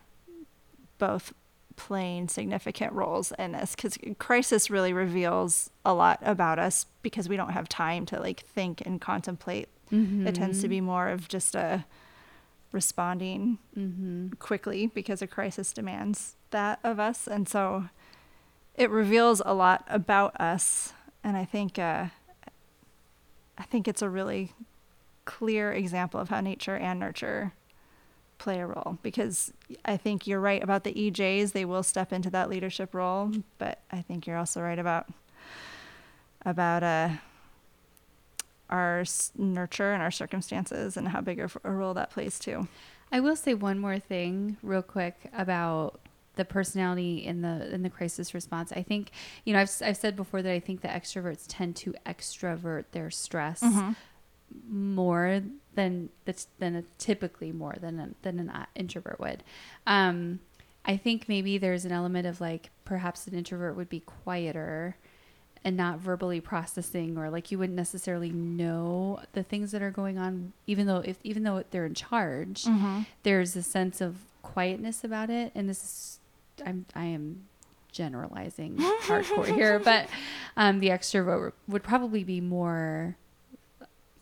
both 0.97 1.31
playing 1.75 2.27
significant 2.27 2.91
roles 2.93 3.31
in 3.37 3.51
this 3.51 3.75
because 3.75 3.99
crisis 4.17 4.71
really 4.71 4.93
reveals 4.93 5.69
a 5.85 5.93
lot 5.93 6.19
about 6.23 6.57
us 6.57 6.87
because 7.03 7.29
we 7.29 7.37
don't 7.37 7.51
have 7.51 7.69
time 7.69 8.05
to 8.07 8.19
like 8.19 8.41
think 8.41 8.81
and 8.81 8.99
contemplate. 8.99 9.69
Mm-hmm. 9.91 10.25
It 10.25 10.35
tends 10.35 10.61
to 10.61 10.67
be 10.67 10.81
more 10.81 11.09
of 11.09 11.27
just 11.27 11.53
a 11.53 11.85
responding 12.71 13.59
mm-hmm. 13.77 14.29
quickly 14.39 14.87
because 14.87 15.21
a 15.21 15.27
crisis 15.27 15.71
demands 15.71 16.35
that 16.49 16.79
of 16.83 16.99
us, 16.99 17.27
and 17.27 17.47
so 17.47 17.85
it 18.75 18.89
reveals 18.89 19.39
a 19.45 19.53
lot 19.53 19.85
about 19.87 20.39
us. 20.41 20.93
And 21.23 21.37
I 21.37 21.45
think 21.45 21.77
uh, 21.77 22.05
I 23.57 23.63
think 23.63 23.87
it's 23.87 24.01
a 24.01 24.09
really 24.09 24.53
clear 25.25 25.71
example 25.71 26.19
of 26.19 26.29
how 26.29 26.41
nature 26.41 26.75
and 26.75 26.99
nurture 26.99 27.53
play 28.37 28.59
a 28.59 28.65
role 28.65 28.97
because 29.03 29.53
I 29.85 29.97
think 29.97 30.25
you're 30.25 30.39
right 30.39 30.63
about 30.63 30.83
the 30.83 30.93
EJs 30.93 31.51
they 31.51 31.63
will 31.63 31.83
step 31.83 32.11
into 32.11 32.31
that 32.31 32.49
leadership 32.49 32.95
role 32.95 33.31
but 33.59 33.79
I 33.91 34.01
think 34.01 34.25
you're 34.25 34.37
also 34.37 34.61
right 34.61 34.79
about 34.79 35.07
about 36.43 36.81
uh 36.81 37.09
our 38.71 39.03
nurture 39.37 39.93
and 39.93 40.01
our 40.01 40.11
circumstances 40.11 40.97
and 40.97 41.09
how 41.09 41.21
big 41.21 41.39
a 41.63 41.69
role 41.69 41.93
that 41.93 42.09
plays 42.09 42.39
too. 42.39 42.67
I 43.11 43.19
will 43.19 43.35
say 43.35 43.53
one 43.53 43.77
more 43.77 43.99
thing 43.99 44.57
real 44.63 44.81
quick 44.81 45.29
about 45.37 45.99
the 46.35 46.45
personality 46.45 47.25
in 47.25 47.41
the 47.41 47.73
in 47.73 47.83
the 47.83 47.89
crisis 47.89 48.33
response. 48.33 48.71
I 48.71 48.83
think 48.83 49.11
you 49.45 49.53
know 49.53 49.59
I've 49.59 49.71
I've 49.83 49.97
said 49.97 50.15
before 50.15 50.41
that 50.41 50.51
I 50.51 50.59
think 50.59 50.81
the 50.81 50.87
extroverts 50.87 51.45
tend 51.47 51.75
to 51.77 51.93
extrovert 52.05 52.85
their 52.91 53.09
stress 53.11 53.61
Mm-hmm. 53.61 53.91
more 54.69 55.41
than 55.75 56.09
that's 56.25 56.47
than 56.59 56.75
a, 56.75 56.83
typically 56.97 57.51
more 57.51 57.75
than 57.79 57.99
a, 57.99 58.09
than 58.21 58.39
an 58.39 58.49
uh, 58.49 58.65
introvert 58.75 59.19
would. 59.19 59.43
Um, 59.87 60.39
I 60.85 60.97
think 60.97 61.29
maybe 61.29 61.57
there's 61.57 61.85
an 61.85 61.91
element 61.91 62.25
of 62.27 62.41
like 62.41 62.69
perhaps 62.85 63.27
an 63.27 63.33
introvert 63.35 63.75
would 63.75 63.89
be 63.89 63.99
quieter 64.01 64.97
and 65.63 65.77
not 65.77 65.99
verbally 65.99 66.41
processing 66.41 67.17
or 67.19 67.29
like 67.29 67.51
you 67.51 67.59
wouldn't 67.59 67.75
necessarily 67.77 68.31
know 68.31 69.19
the 69.33 69.43
things 69.43 69.71
that 69.71 69.81
are 69.83 69.91
going 69.91 70.17
on 70.17 70.53
even 70.65 70.87
though 70.87 70.97
if 71.05 71.17
even 71.23 71.43
though 71.43 71.63
they're 71.71 71.85
in 71.85 71.93
charge 71.93 72.63
Mm-hmm. 72.63 73.01
there's 73.23 73.55
a 73.55 73.61
sense 73.61 74.01
of 74.01 74.15
quietness 74.41 75.03
about 75.03 75.29
it 75.29 75.51
and 75.53 75.69
this 75.69 75.83
is 75.83 76.19
i'm 76.65 76.85
i 76.95 77.05
am 77.05 77.47
generalizing 77.91 78.75
hardcore 78.77 79.45
here 79.53 79.77
but 79.91 80.07
um 80.57 80.79
the 80.79 80.89
extrovert 80.89 81.51
would 81.67 81.83
probably 81.83 82.23
be 82.23 82.39
more 82.41 83.17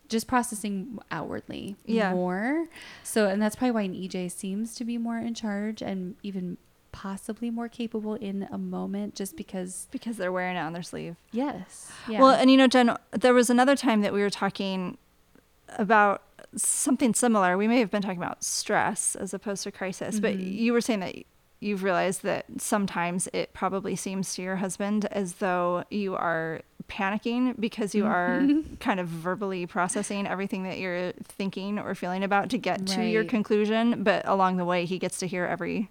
just 0.08 0.25
processing 0.28 0.97
outwardly 1.12 1.75
Yeah. 1.86 2.12
more 2.13 2.65
so 3.04 3.28
and 3.28 3.39
that's 3.41 3.56
probably 3.56 3.71
why 3.71 3.82
an 3.84 3.93
ej 3.93 4.32
seems 4.32 4.73
to 4.75 4.84
be 4.86 4.97
more 4.97 5.17
in 5.19 5.34
charge 5.36 5.82
and 5.84 6.15
even 6.23 6.58
possibly 6.91 7.52
more 7.52 7.69
capable 7.69 8.15
in 8.15 8.47
a 8.52 8.58
moment 8.58 9.13
just 9.13 9.38
because 9.38 9.88
Because 9.91 10.17
they're 10.17 10.32
wearing 10.32 10.56
it 10.58 10.62
on 10.62 10.73
their 10.73 10.82
sleeve. 10.82 11.15
yes 11.32 11.91
yeah 12.08 12.19
Well, 12.19 12.32
and 12.32 12.49
you 12.49 12.58
know, 12.58 12.65
Jen, 12.65 12.97
there 13.12 13.36
was 13.36 13.52
another 13.52 13.75
time 13.75 14.02
that 14.02 14.12
we 14.12 14.21
were 14.21 14.32
talking 14.32 14.97
about 15.78 16.23
something 16.56 17.13
similar. 17.13 17.56
We 17.56 17.67
may 17.67 17.78
have 17.78 17.91
been 17.91 18.02
talking 18.02 18.17
about 18.17 18.43
stress 18.43 19.15
as 19.15 19.36
opposed 19.36 19.62
to 19.65 19.71
crisis, 19.71 20.19
but 20.19 20.34
Mhm. 20.36 20.52
you 20.58 20.73
were 20.73 20.82
saying 20.82 21.02
that 21.02 21.13
you've 21.59 21.83
realized 21.83 22.23
that 22.23 22.45
sometimes 22.57 23.27
it 23.33 23.53
probably 23.53 23.95
seems 23.95 24.33
to 24.35 24.41
your 24.41 24.57
husband 24.57 25.05
as 25.11 25.33
though 25.35 25.83
you 25.89 26.15
are 26.15 26.61
panicking 26.87 27.59
because 27.59 27.93
you 27.93 28.05
are 28.05 28.47
kind 28.79 28.99
of 28.99 29.07
verbally 29.07 29.65
processing 29.65 30.25
everything 30.25 30.63
that 30.63 30.79
you're 30.79 31.11
thinking 31.23 31.77
or 31.77 31.93
feeling 31.95 32.23
about 32.23 32.49
to 32.49 32.57
get 32.57 32.87
to 32.87 33.05
your 33.05 33.23
conclusion, 33.23 34.03
but 34.03 34.27
along 34.27 34.57
the 34.57 34.65
way 34.65 34.85
he 34.85 34.97
gets 34.97 35.19
to 35.19 35.27
hear 35.27 35.45
every 35.45 35.89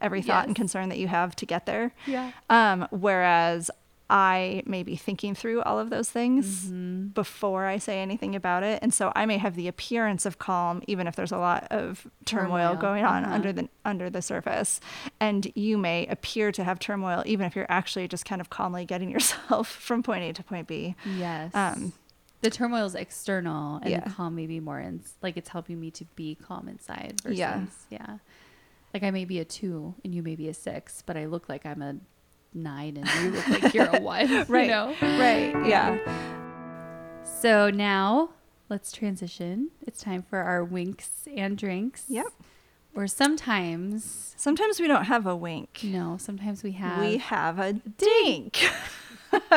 every 0.00 0.20
thought 0.20 0.46
and 0.48 0.56
concern 0.56 0.88
that 0.88 0.98
you 0.98 1.06
have 1.06 1.36
to 1.36 1.46
get 1.46 1.64
there. 1.64 1.94
yeah. 2.06 2.32
Um, 2.50 2.88
whereas 2.90 3.70
I 4.14 4.62
may 4.66 4.82
be 4.82 4.94
thinking 4.94 5.34
through 5.34 5.62
all 5.62 5.78
of 5.78 5.88
those 5.88 6.10
things 6.10 6.66
Mm-hmm. 6.66 7.06
before 7.08 7.64
I 7.64 7.78
say 7.78 8.02
anything 8.02 8.36
about 8.36 8.62
it. 8.62 8.78
And 8.82 8.92
so 8.92 9.10
I 9.16 9.24
may 9.24 9.38
have 9.38 9.54
the 9.56 9.68
appearance 9.68 10.26
of 10.26 10.38
calm, 10.38 10.82
even 10.86 11.06
if 11.06 11.16
there's 11.16 11.32
a 11.32 11.38
lot 11.38 11.66
of 11.70 12.06
turmoil, 12.26 12.74
Turmoil, 12.74 12.76
going 12.76 13.04
on 13.04 13.24
uh-huh. 13.24 13.34
under 13.34 13.52
the 13.54 13.68
under 13.86 14.10
the 14.10 14.20
surface. 14.20 14.80
And 15.18 15.50
you 15.54 15.78
may 15.78 16.06
appear 16.08 16.52
to 16.52 16.62
have 16.62 16.78
turmoil, 16.78 17.22
even 17.24 17.46
if 17.46 17.56
you're 17.56 17.64
actually 17.70 18.06
just 18.06 18.26
kind 18.26 18.42
of 18.42 18.50
calmly 18.50 18.84
getting 18.84 19.08
yourself 19.16 19.66
from 19.68 20.02
point 20.02 20.24
A 20.24 20.32
to 20.34 20.42
point 20.44 20.68
B. 20.68 20.94
Yes. 21.16 21.54
Um, 21.54 21.94
the 22.42 22.50
turmoil 22.50 22.84
is 22.84 22.94
external, 22.94 23.76
and 23.76 23.90
Yeah. 23.90 24.00
the 24.00 24.10
calm 24.10 24.34
may 24.34 24.46
be 24.46 24.60
more 24.60 24.78
in, 24.78 25.00
like 25.22 25.36
it's 25.38 25.48
helping 25.48 25.80
me 25.80 25.90
to 25.92 26.04
be 26.16 26.34
calm 26.34 26.68
inside. 26.68 27.20
Versus, 27.22 27.38
Yeah. 27.38 27.64
yeah. 27.88 28.18
Like 28.92 29.04
I 29.04 29.10
may 29.10 29.24
be 29.24 29.38
a 29.38 29.44
two, 29.46 29.94
and 30.04 30.14
you 30.14 30.22
may 30.22 30.34
be 30.36 30.48
a 30.48 30.54
six, 30.54 31.02
but 31.06 31.16
I 31.16 31.24
look 31.26 31.48
like 31.48 31.64
I'm 31.64 31.80
a 31.80 31.96
nine, 32.54 32.96
and 32.96 33.08
you 33.24 33.30
look 33.30 33.48
like 33.48 33.74
you're 33.74 33.86
a 33.96 34.00
one. 34.00 34.44
Right. 34.48 34.64
You 34.64 34.70
know. 34.70 34.94
Right. 35.00 35.66
Yeah. 35.66 35.98
So 37.24 37.70
now 37.70 38.30
let's 38.68 38.92
transition. 38.92 39.70
It's 39.86 40.00
time 40.00 40.22
for 40.22 40.38
our 40.38 40.62
winks 40.64 41.26
and 41.36 41.56
dinks. 41.58 42.04
Yep. 42.08 42.26
Or 42.94 43.06
sometimes, 43.06 44.34
Sometimes 44.36 44.78
we 44.78 44.86
don't 44.86 45.04
have 45.04 45.26
a 45.26 45.34
wink. 45.34 45.80
no, 45.82 46.16
sometimes 46.18 46.62
we 46.62 46.72
have 46.72 47.00
We 47.00 47.16
have 47.18 47.58
a 47.58 47.72
dink. 47.72 48.58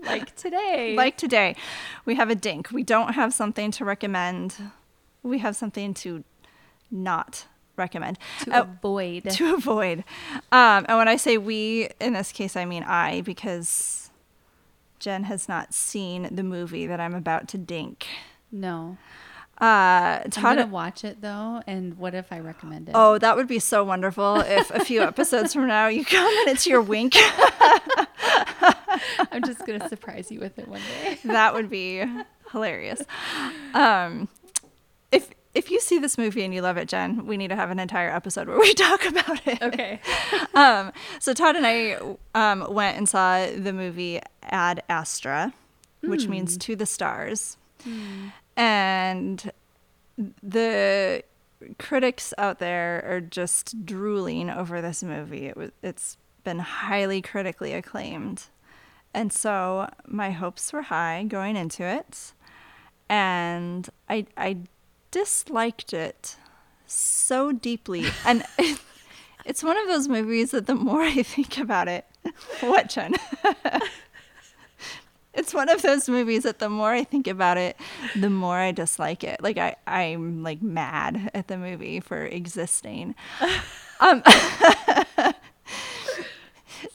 like 0.00 0.34
today. 0.34 0.94
like 0.96 1.16
today, 1.16 1.54
we 2.04 2.16
have 2.16 2.30
a 2.30 2.34
dink. 2.34 2.70
We 2.72 2.82
don't 2.82 3.14
have 3.14 3.32
something 3.32 3.70
to 3.72 3.84
recommend. 3.84 4.56
We 5.22 5.38
have 5.38 5.54
something 5.56 5.94
to 5.94 6.24
not 6.90 7.46
recommend. 7.76 8.18
to 8.44 8.58
Oh, 8.58 8.62
avoid. 8.62 9.24
to 9.30 9.54
avoid. 9.54 10.04
Um, 10.52 10.86
and 10.88 10.98
when 10.98 11.08
I 11.08 11.16
say 11.16 11.38
we, 11.38 11.88
in 12.00 12.12
this 12.12 12.32
case, 12.32 12.56
I 12.56 12.64
mean 12.64 12.82
I, 12.84 13.20
because 13.22 14.10
Jen 15.00 15.24
has 15.24 15.48
not 15.48 15.74
seen 15.74 16.28
the 16.34 16.42
movie 16.42 16.86
that 16.86 17.00
I'm 17.00 17.14
about 17.14 17.48
to 17.48 17.58
dink. 17.58 18.06
no. 18.50 18.96
Uh, 19.60 20.18
I'm 20.24 20.30
gonna 20.42 20.66
watch 20.66 21.04
it 21.04 21.20
though, 21.20 21.62
and 21.68 21.96
what 21.96 22.12
if 22.12 22.32
I 22.32 22.40
recommend 22.40 22.88
it? 22.88 22.92
oh, 22.96 23.18
that 23.18 23.36
would 23.36 23.46
be 23.46 23.60
so 23.60 23.84
wonderful 23.84 24.40
if 24.40 24.68
a 24.72 24.84
few 24.84 25.00
episodes 25.12 25.54
from 25.54 25.68
now 25.68 25.86
you 25.86 26.04
come 26.04 26.26
and 26.26 26.48
it's 26.48 26.66
your 26.66 26.82
wink. 26.82 27.14
I'm 29.30 29.42
just 29.44 29.64
gonna 29.64 29.88
surprise 29.88 30.30
you 30.32 30.40
with 30.40 30.58
it 30.58 30.66
one 30.68 30.80
day. 30.80 31.18
that 31.24 31.54
would 31.54 31.70
be 31.70 32.02
hilarious. 32.50 33.02
Um, 33.74 34.28
if 35.54 35.70
you 35.70 35.80
see 35.80 35.98
this 35.98 36.18
movie 36.18 36.42
and 36.44 36.52
you 36.52 36.60
love 36.60 36.76
it, 36.76 36.88
Jen, 36.88 37.26
we 37.26 37.36
need 37.36 37.48
to 37.48 37.56
have 37.56 37.70
an 37.70 37.78
entire 37.78 38.10
episode 38.10 38.48
where 38.48 38.58
we 38.58 38.74
talk 38.74 39.04
about 39.04 39.46
it. 39.46 39.62
Okay. 39.62 40.00
um, 40.54 40.92
so 41.20 41.32
Todd 41.32 41.56
and 41.56 41.66
I 41.66 41.98
um, 42.34 42.66
went 42.72 42.96
and 42.96 43.08
saw 43.08 43.46
the 43.46 43.72
movie 43.72 44.20
Ad 44.42 44.82
Astra, 44.88 45.52
which 46.02 46.28
means 46.28 46.58
to 46.58 46.76
the 46.76 46.84
stars, 46.84 47.56
and 48.56 49.50
the 50.42 51.22
critics 51.78 52.34
out 52.36 52.58
there 52.58 53.02
are 53.08 53.20
just 53.20 53.86
drooling 53.86 54.50
over 54.50 54.82
this 54.82 55.02
movie. 55.02 55.46
It 55.46 55.56
was 55.56 55.70
it's 55.82 56.18
been 56.42 56.58
highly 56.58 57.22
critically 57.22 57.72
acclaimed, 57.72 58.44
and 59.14 59.32
so 59.32 59.88
my 60.06 60.30
hopes 60.30 60.72
were 60.74 60.82
high 60.82 61.24
going 61.26 61.56
into 61.56 61.84
it, 61.84 62.34
and 63.08 63.88
I 64.10 64.26
I 64.36 64.58
disliked 65.14 65.92
it 65.92 66.36
so 66.86 67.52
deeply 67.52 68.06
and. 68.26 68.44
It's 69.46 69.62
one 69.62 69.76
of 69.76 69.86
those 69.88 70.08
movies 70.08 70.52
that 70.52 70.66
the 70.66 70.74
more 70.74 71.02
I 71.02 71.22
think 71.22 71.58
about 71.58 71.86
it, 71.86 72.06
what, 72.60 72.88
Jen? 72.88 73.12
it's 75.34 75.52
one 75.52 75.68
of 75.68 75.82
those 75.82 76.08
movies 76.08 76.44
that 76.44 76.60
the 76.60 76.70
more 76.70 76.92
I 76.92 77.04
think 77.04 77.26
about 77.26 77.58
it, 77.58 77.76
the 78.16 78.30
more 78.30 78.56
I 78.56 78.72
dislike 78.72 79.22
it. 79.22 79.42
Like 79.42 79.58
I, 79.58 79.76
I'm 79.86 80.42
like 80.42 80.62
mad 80.62 81.30
at 81.34 81.48
the 81.48 81.58
movie 81.58 82.00
for 82.00 82.24
existing. 82.24 83.14
Um, 84.00 84.22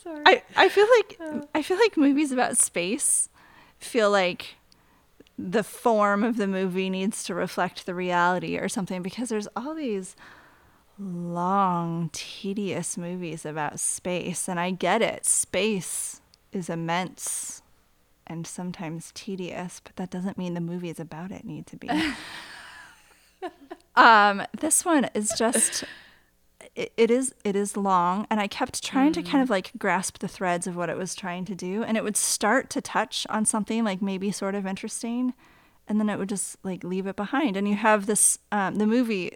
Sorry. 0.04 0.24
I, 0.26 0.42
I 0.56 0.70
feel 0.70 0.88
like 0.98 1.20
I 1.54 1.62
feel 1.62 1.78
like 1.78 1.98
movies 1.98 2.32
about 2.32 2.58
space 2.58 3.30
feel 3.78 4.10
like 4.12 4.56
the 5.42 5.64
form 5.64 6.24
of 6.24 6.36
the 6.36 6.48
movie 6.48 6.90
needs 6.90 7.24
to 7.24 7.34
reflect 7.34 7.86
the 7.86 7.96
reality 7.96 8.58
or 8.58 8.68
something 8.68 9.02
because 9.02 9.30
there's 9.30 9.48
all 9.56 9.74
these 9.74 10.18
long, 11.00 12.10
tedious 12.12 12.98
movies 12.98 13.46
about 13.46 13.80
space. 13.80 14.50
And 14.50 14.60
I 14.60 14.72
get 14.72 15.02
it. 15.02 15.26
Space 15.26 16.20
is 16.52 16.70
immense 16.70 17.62
and 18.28 18.46
sometimes 18.46 19.12
tedious, 19.16 19.80
but 19.82 19.96
that 19.96 20.10
doesn't 20.10 20.38
mean 20.38 20.56
the 20.56 20.62
movies 20.62 21.00
about 21.00 21.32
it 21.32 21.46
need 21.46 21.66
to 21.68 21.78
be. 21.78 21.90
um, 23.96 24.44
this 24.60 24.84
one 24.84 25.10
is 25.14 25.32
just 25.38 25.86
it, 26.76 26.92
it 26.98 27.12
is 27.12 27.34
it 27.44 27.56
is 27.56 27.76
long 27.76 28.26
and 28.30 28.40
i 28.40 28.48
kept 28.48 28.84
trying 28.84 29.14
to 29.14 29.22
kind 29.22 29.42
of 29.44 29.50
like 29.50 29.72
grasp 29.78 30.20
the 30.20 30.28
threads 30.28 30.68
of 30.68 30.76
what 30.76 30.90
it 30.90 30.98
was 30.98 31.16
trying 31.16 31.46
to 31.46 31.56
do 31.56 31.84
and 31.84 31.98
it 31.98 32.04
would 32.04 32.18
start 32.18 32.70
to 32.70 32.82
touch 32.82 33.26
on 33.30 33.46
something 33.46 33.84
like 33.84 34.02
maybe 34.02 34.32
sort 34.32 34.56
of 34.56 34.66
interesting 34.66 35.34
and 35.90 36.00
then 36.00 36.08
it 36.08 36.20
would 36.20 36.30
just 36.30 36.56
like 36.64 36.84
leave 36.84 37.08
it 37.08 37.16
behind. 37.16 37.58
And 37.58 37.68
you 37.68 37.76
have 37.76 38.06
this 38.06 38.38
um, 38.52 38.76
the 38.76 38.86
movie 38.86 39.32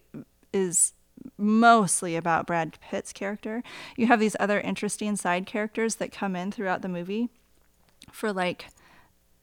is 0.54 0.94
mostly 1.38 2.16
about 2.16 2.46
brad 2.46 2.78
pitt's 2.80 3.12
character. 3.12 3.64
You 3.98 4.08
have 4.08 4.20
these 4.20 4.36
other 4.40 4.62
interesting 4.62 5.16
side 5.16 5.48
characters 5.48 5.96
that 5.96 6.12
come 6.12 6.36
in 6.36 6.52
throughout 6.52 6.84
the 6.84 6.88
movie 6.88 7.30
for 8.12 8.32
like 8.32 8.68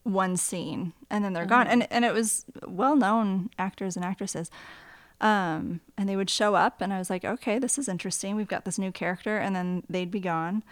one 0.03 0.37
scene 0.37 0.93
and 1.09 1.23
then 1.23 1.33
they're 1.33 1.45
gone. 1.45 1.67
And 1.67 1.85
and 1.91 2.05
it 2.05 2.13
was 2.13 2.45
well-known 2.65 3.49
actors 3.59 3.97
and 3.97 4.05
actresses 4.05 4.49
um, 5.21 5.79
and 5.97 6.09
they 6.09 6.15
would 6.15 6.29
show 6.29 6.55
up 6.55 6.81
and 6.81 6.91
i 6.91 6.97
was 6.97 7.09
like 7.09 7.23
okay 7.23 7.59
this 7.61 7.77
is 7.77 7.87
interesting. 7.87 8.35
We've 8.35 8.47
got 8.47 8.65
this 8.65 8.77
new 8.77 8.91
character 8.91 9.37
and 9.37 9.55
then 9.55 9.83
they'd 9.89 10.11
be 10.11 10.19
gone. 10.19 10.63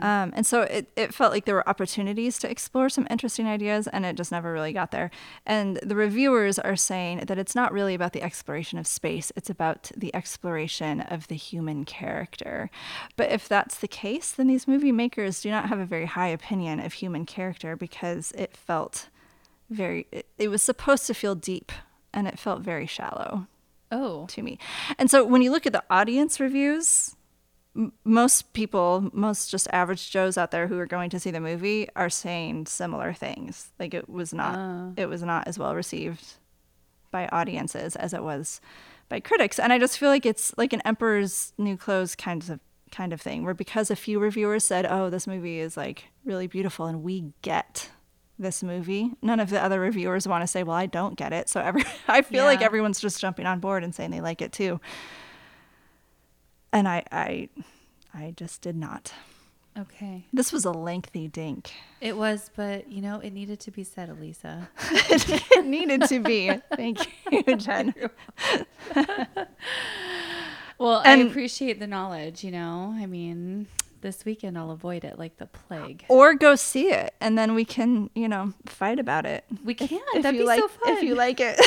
Um, 0.00 0.32
and 0.34 0.46
so 0.46 0.62
it, 0.62 0.90
it 0.96 1.14
felt 1.14 1.32
like 1.32 1.44
there 1.44 1.54
were 1.54 1.68
opportunities 1.68 2.38
to 2.40 2.50
explore 2.50 2.88
some 2.88 3.06
interesting 3.08 3.46
ideas 3.46 3.86
and 3.86 4.04
it 4.04 4.16
just 4.16 4.32
never 4.32 4.52
really 4.52 4.72
got 4.72 4.90
there. 4.90 5.10
And 5.46 5.78
the 5.82 5.96
reviewers 5.96 6.58
are 6.58 6.76
saying 6.76 7.24
that 7.26 7.38
it's 7.38 7.54
not 7.54 7.72
really 7.72 7.94
about 7.94 8.12
the 8.12 8.22
exploration 8.22 8.78
of 8.78 8.86
space 8.86 9.32
it's 9.36 9.48
about 9.48 9.90
the 9.96 10.14
exploration 10.14 11.00
of 11.00 11.28
the 11.28 11.36
human 11.36 11.84
character. 11.84 12.70
But 13.16 13.30
if 13.30 13.48
that's 13.48 13.78
the 13.78 13.88
case 13.88 14.32
then 14.32 14.48
these 14.48 14.68
movie 14.68 14.92
makers 14.92 15.40
do 15.40 15.50
not 15.50 15.68
have 15.68 15.78
a 15.78 15.86
very 15.86 16.06
high 16.06 16.28
opinion 16.28 16.80
of 16.80 16.94
human 16.94 17.24
character 17.24 17.76
because 17.76 18.32
it 18.32 18.56
felt 18.56 19.08
very 19.70 20.06
it, 20.10 20.26
it 20.38 20.48
was 20.48 20.62
supposed 20.62 21.06
to 21.06 21.14
feel 21.14 21.34
deep 21.34 21.72
and 22.12 22.26
it 22.26 22.38
felt 22.38 22.60
very 22.60 22.86
shallow 22.86 23.46
oh. 23.94 24.26
to 24.28 24.42
me. 24.42 24.58
And 24.98 25.10
so 25.10 25.24
when 25.24 25.42
you 25.42 25.50
look 25.50 25.66
at 25.66 25.72
the 25.72 25.84
audience 25.90 26.40
reviews, 26.40 27.14
m- 27.76 27.92
most 28.04 28.52
people, 28.52 29.10
most 29.12 29.50
just 29.50 29.68
average 29.72 30.10
Joes 30.10 30.36
out 30.36 30.50
there 30.50 30.66
who 30.66 30.78
are 30.78 30.86
going 30.86 31.10
to 31.10 31.20
see 31.20 31.30
the 31.30 31.40
movie 31.40 31.88
are 31.96 32.10
saying 32.10 32.66
similar 32.66 33.12
things. 33.12 33.70
Like 33.78 33.94
it 33.94 34.08
was 34.08 34.32
not 34.34 34.58
Oh. 34.58 34.92
it 34.96 35.06
was 35.06 35.22
not 35.22 35.46
as 35.48 35.58
well 35.58 35.74
received 35.74 36.34
by 37.10 37.28
audiences 37.28 37.96
as 37.96 38.12
it 38.12 38.22
was 38.22 38.60
by 39.08 39.20
critics. 39.20 39.58
And 39.58 39.72
I 39.72 39.78
just 39.78 39.98
feel 39.98 40.08
like 40.08 40.26
it's 40.26 40.52
like 40.56 40.72
an 40.72 40.82
Emperor's 40.84 41.52
New 41.58 41.76
Clothes 41.76 42.14
kind 42.16 42.42
of 42.50 42.60
kind 42.90 43.12
of 43.12 43.20
thing, 43.20 43.44
where 43.44 43.54
because 43.54 43.90
a 43.90 43.96
few 43.96 44.20
reviewers 44.20 44.64
said, 44.64 44.86
"Oh, 44.86 45.10
this 45.10 45.26
movie 45.26 45.58
is 45.58 45.76
like 45.76 46.04
really 46.24 46.46
beautiful," 46.46 46.86
and 46.86 47.02
we 47.02 47.32
get 47.42 47.90
this 48.38 48.62
movie, 48.62 49.12
none 49.22 49.40
of 49.40 49.50
the 49.50 49.62
other 49.62 49.80
reviewers 49.80 50.26
want 50.26 50.42
to 50.42 50.46
say, 50.46 50.62
"Well, 50.62 50.76
I 50.76 50.86
don't 50.86 51.16
get 51.16 51.32
it." 51.32 51.48
So 51.48 51.60
every 51.60 51.84
I 52.08 52.22
feel 52.22 52.44
like 52.44 52.62
everyone's 52.62 53.00
just 53.00 53.20
jumping 53.20 53.46
on 53.46 53.60
board 53.60 53.84
and 53.84 53.94
saying 53.94 54.10
they 54.10 54.20
like 54.20 54.42
it 54.42 54.52
too. 54.52 54.80
And 56.72 56.88
I 56.88 57.04
I 57.12 57.48
I 58.12 58.34
just 58.36 58.60
did 58.62 58.76
not. 58.76 59.12
Okay. 59.76 60.24
This 60.32 60.52
was 60.52 60.64
a 60.64 60.70
lengthy 60.70 61.26
dink. 61.26 61.72
It 62.00 62.16
was, 62.16 62.48
but 62.54 62.88
you 62.88 63.02
know, 63.02 63.18
it 63.18 63.30
needed 63.30 63.58
to 63.60 63.72
be 63.72 63.82
said, 63.82 64.08
Elisa. 64.08 64.68
it 64.92 65.64
needed 65.64 66.02
to 66.02 66.20
be. 66.20 66.52
Thank 66.76 66.98
you, 67.30 67.56
Jen. 67.56 67.92
Well, 70.78 71.02
I 71.04 71.16
appreciate 71.16 71.78
the 71.78 71.86
knowledge, 71.86 72.42
you 72.42 72.50
know. 72.50 72.94
I 72.98 73.06
mean, 73.06 73.68
this 74.04 74.24
weekend 74.24 74.56
I'll 74.56 74.70
avoid 74.70 75.02
it 75.02 75.18
like 75.18 75.38
the 75.38 75.46
plague. 75.46 76.04
Or 76.08 76.34
go 76.34 76.54
see 76.54 76.90
it, 76.92 77.14
and 77.20 77.36
then 77.36 77.54
we 77.54 77.64
can, 77.64 78.10
you 78.14 78.28
know, 78.28 78.52
fight 78.66 79.00
about 79.00 79.26
it. 79.26 79.44
We 79.64 79.74
can. 79.74 79.88
If 80.14 80.22
That'd 80.22 80.38
you 80.38 80.42
be 80.44 80.46
like, 80.46 80.60
so 80.60 80.68
fun. 80.68 80.92
if 80.96 81.02
you 81.02 81.14
like 81.16 81.38
it. 81.40 81.58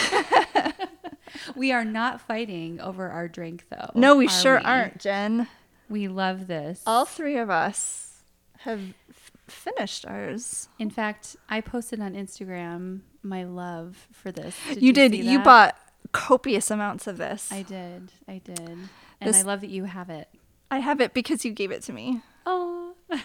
we 1.56 1.72
are 1.72 1.84
not 1.84 2.22
fighting 2.22 2.80
over 2.80 3.10
our 3.10 3.28
drink, 3.28 3.66
though. 3.70 3.90
no, 3.96 4.16
we 4.16 4.28
are 4.28 4.30
sure 4.30 4.58
we? 4.60 4.64
aren't, 4.64 5.00
Jen. 5.00 5.48
We 5.90 6.08
love 6.08 6.48
this. 6.48 6.84
All 6.86 7.06
three 7.06 7.38
of 7.38 7.50
us 7.50 8.22
have 8.60 8.80
f- 9.10 9.32
finished 9.48 10.06
ours. 10.06 10.70
In 10.80 10.90
fact, 10.90 11.36
I 11.50 11.62
posted 11.62 12.00
on 12.02 12.14
Instagram 12.14 13.02
my 13.24 13.44
love 13.44 14.08
for 14.12 14.32
this. 14.32 14.56
you 14.78 14.94
did. 14.94 15.12
see 15.14 15.22
You 15.22 15.40
bought 15.40 15.76
copious 16.12 16.70
amounts 16.72 17.08
of 17.08 17.18
this. 17.18 17.52
I 17.52 17.64
did. 17.64 18.12
I 18.28 18.40
did. 18.44 18.60
And 18.60 18.90
This- 19.22 19.38
I 19.38 19.42
love 19.42 19.62
that 19.62 19.70
you 19.70 19.86
have 19.86 20.10
it. 20.10 20.30
I 20.70 20.80
have 20.80 21.00
it 21.02 21.14
because 21.14 21.46
you 21.46 21.52
gave 21.52 21.72
it 21.72 21.82
to 21.84 21.94
me. 21.94 22.22
Oh. 22.46 22.96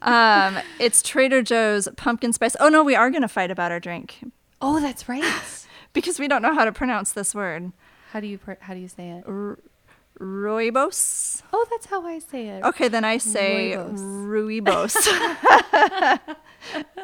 Um, 0.00 0.58
it's 0.80 1.02
Trader 1.02 1.42
Joe's 1.42 1.86
pumpkin 1.96 2.32
spice. 2.32 2.56
Oh 2.58 2.68
no, 2.68 2.82
we 2.82 2.94
are 2.96 3.10
gonna 3.10 3.28
fight 3.28 3.50
about 3.50 3.70
our 3.70 3.78
drink 3.80 4.18
Oh, 4.60 4.80
that's 4.80 5.08
right. 5.08 5.24
because 5.92 6.18
we 6.18 6.26
don't 6.28 6.42
know 6.42 6.54
how 6.54 6.64
to 6.64 6.72
pronounce 6.72 7.12
this 7.12 7.34
word. 7.34 7.72
how 8.12 8.20
do 8.20 8.26
you 8.26 8.38
pr- 8.38 8.52
how 8.60 8.74
do 8.74 8.80
you 8.80 8.88
say 8.88 9.10
it? 9.10 9.24
R- 9.26 9.58
Rooibos. 10.18 11.42
Oh, 11.52 11.66
that's 11.70 11.86
how 11.86 12.04
I 12.06 12.18
say 12.20 12.48
it. 12.48 12.64
Okay, 12.64 12.88
then 12.88 13.04
I 13.04 13.18
say. 13.18 13.74
Rooibos. 13.76 14.96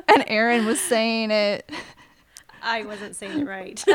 and 0.09 0.24
Aaron 0.28 0.66
was 0.66 0.81
saying 0.81 1.31
it. 1.31 1.70
I 2.62 2.83
wasn't 2.85 3.16
saying 3.16 3.40
it 3.40 3.47
right. 3.47 3.83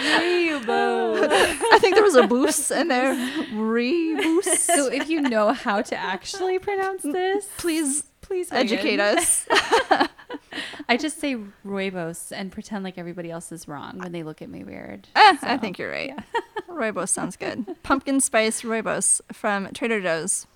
Rebo. 0.00 1.28
I 1.72 1.78
think 1.80 1.94
there 1.94 2.04
was 2.04 2.14
a 2.16 2.26
boos 2.26 2.70
in 2.70 2.88
there. 2.88 3.14
Reboos. 3.52 4.44
So 4.44 4.86
if 4.88 5.08
you 5.08 5.20
know 5.20 5.52
how 5.52 5.82
to 5.82 5.96
actually 5.96 6.58
pronounce 6.58 7.02
this, 7.02 7.46
Please 7.58 8.04
please 8.20 8.52
educate 8.52 9.00
us. 9.00 9.46
I 10.88 10.96
just 10.96 11.18
say 11.20 11.36
rooibos 11.66 12.32
and 12.32 12.52
pretend 12.52 12.84
like 12.84 12.96
everybody 12.98 13.30
else 13.30 13.50
is 13.52 13.66
wrong 13.68 13.98
when 13.98 14.12
they 14.12 14.22
look 14.22 14.40
at 14.42 14.48
me 14.48 14.62
weird. 14.64 15.08
Eh, 15.16 15.36
I 15.42 15.56
think 15.56 15.78
you're 15.78 15.90
right. 15.90 16.16
Rooibos 16.68 17.08
sounds 17.08 17.36
good. 17.36 17.64
Pumpkin 17.82 18.20
spice 18.20 18.62
rooibos 18.62 19.20
from 19.32 19.68
Trader 19.72 20.00
Joe's. 20.00 20.46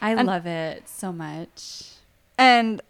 I 0.00 0.12
And- 0.12 0.26
love 0.26 0.46
it 0.46 0.88
so 0.88 1.12
much. 1.12 1.84
And 2.38 2.80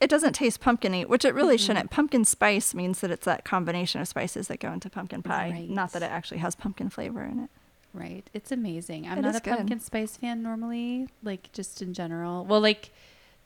it 0.00 0.08
doesn't 0.10 0.32
taste 0.34 0.60
pumpkiny, 0.60 1.04
which 1.04 1.24
it 1.24 1.34
really 1.34 1.56
Mm-hmm. 1.56 1.66
shouldn't. 1.66 1.90
Pumpkin 1.90 2.24
spice 2.24 2.74
means 2.74 3.00
that 3.00 3.10
it's 3.10 3.24
that 3.24 3.44
combination 3.44 4.00
of 4.00 4.08
spices 4.08 4.48
that 4.48 4.60
go 4.60 4.72
into 4.72 4.88
pumpkin 4.90 5.22
pie, 5.22 5.50
Right. 5.50 5.68
not 5.70 5.92
that 5.92 6.02
it 6.02 6.10
actually 6.10 6.38
has 6.38 6.54
pumpkin 6.54 6.88
flavor 6.90 7.22
in 7.24 7.40
it. 7.44 7.50
Right. 7.94 8.28
It's 8.34 8.52
amazing. 8.52 9.08
I'm 9.08 9.18
It 9.18 9.22
not 9.22 9.36
a 9.36 9.40
good. 9.40 9.56
pumpkin 9.56 9.80
spice 9.80 10.16
fan 10.16 10.42
normally, 10.42 11.08
like 11.22 11.50
just 11.52 11.80
in 11.82 11.94
general. 11.94 12.44
Well, 12.44 12.60
like 12.60 12.90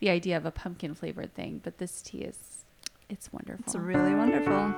the 0.01 0.11
idea 0.11 0.37
of 0.37 0.45
a 0.45 0.51
pumpkin 0.51 0.95
flavored 0.95 1.33
thing, 1.35 1.61
but 1.63 1.79
this 1.79 2.03
tea 2.03 2.19
is 2.23 2.65
it's 3.09 3.33
wonderful. 3.33 3.65
It's 3.67 3.75
really 3.77 4.15
wonderful. 4.15 4.75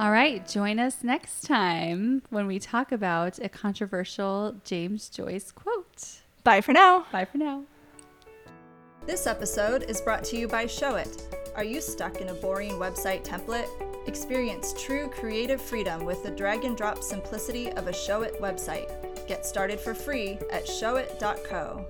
All 0.00 0.12
right, 0.12 0.46
join 0.46 0.78
us 0.78 1.02
next 1.02 1.42
time 1.46 2.22
when 2.30 2.46
we 2.46 2.58
talk 2.60 2.92
about 2.92 3.38
a 3.40 3.48
controversial 3.48 4.54
James 4.64 5.08
Joyce 5.08 5.50
quote. 5.50 6.18
Bye 6.44 6.60
for 6.60 6.72
now. 6.72 7.06
Bye 7.10 7.24
for 7.24 7.38
now. 7.38 7.64
This 9.08 9.26
episode 9.26 9.84
is 9.88 10.02
brought 10.02 10.22
to 10.24 10.36
you 10.36 10.46
by 10.46 10.66
Showit. 10.66 11.22
Are 11.56 11.64
you 11.64 11.80
stuck 11.80 12.20
in 12.20 12.28
a 12.28 12.34
boring 12.34 12.72
website 12.72 13.24
template? 13.24 13.66
Experience 14.06 14.74
true 14.78 15.08
creative 15.08 15.62
freedom 15.62 16.04
with 16.04 16.22
the 16.22 16.30
drag 16.30 16.66
and 16.66 16.76
drop 16.76 17.02
simplicity 17.02 17.72
of 17.72 17.88
a 17.88 17.90
Showit 17.90 18.38
website. 18.38 19.26
Get 19.26 19.46
started 19.46 19.80
for 19.80 19.94
free 19.94 20.38
at 20.52 20.66
showit.co. 20.66 21.86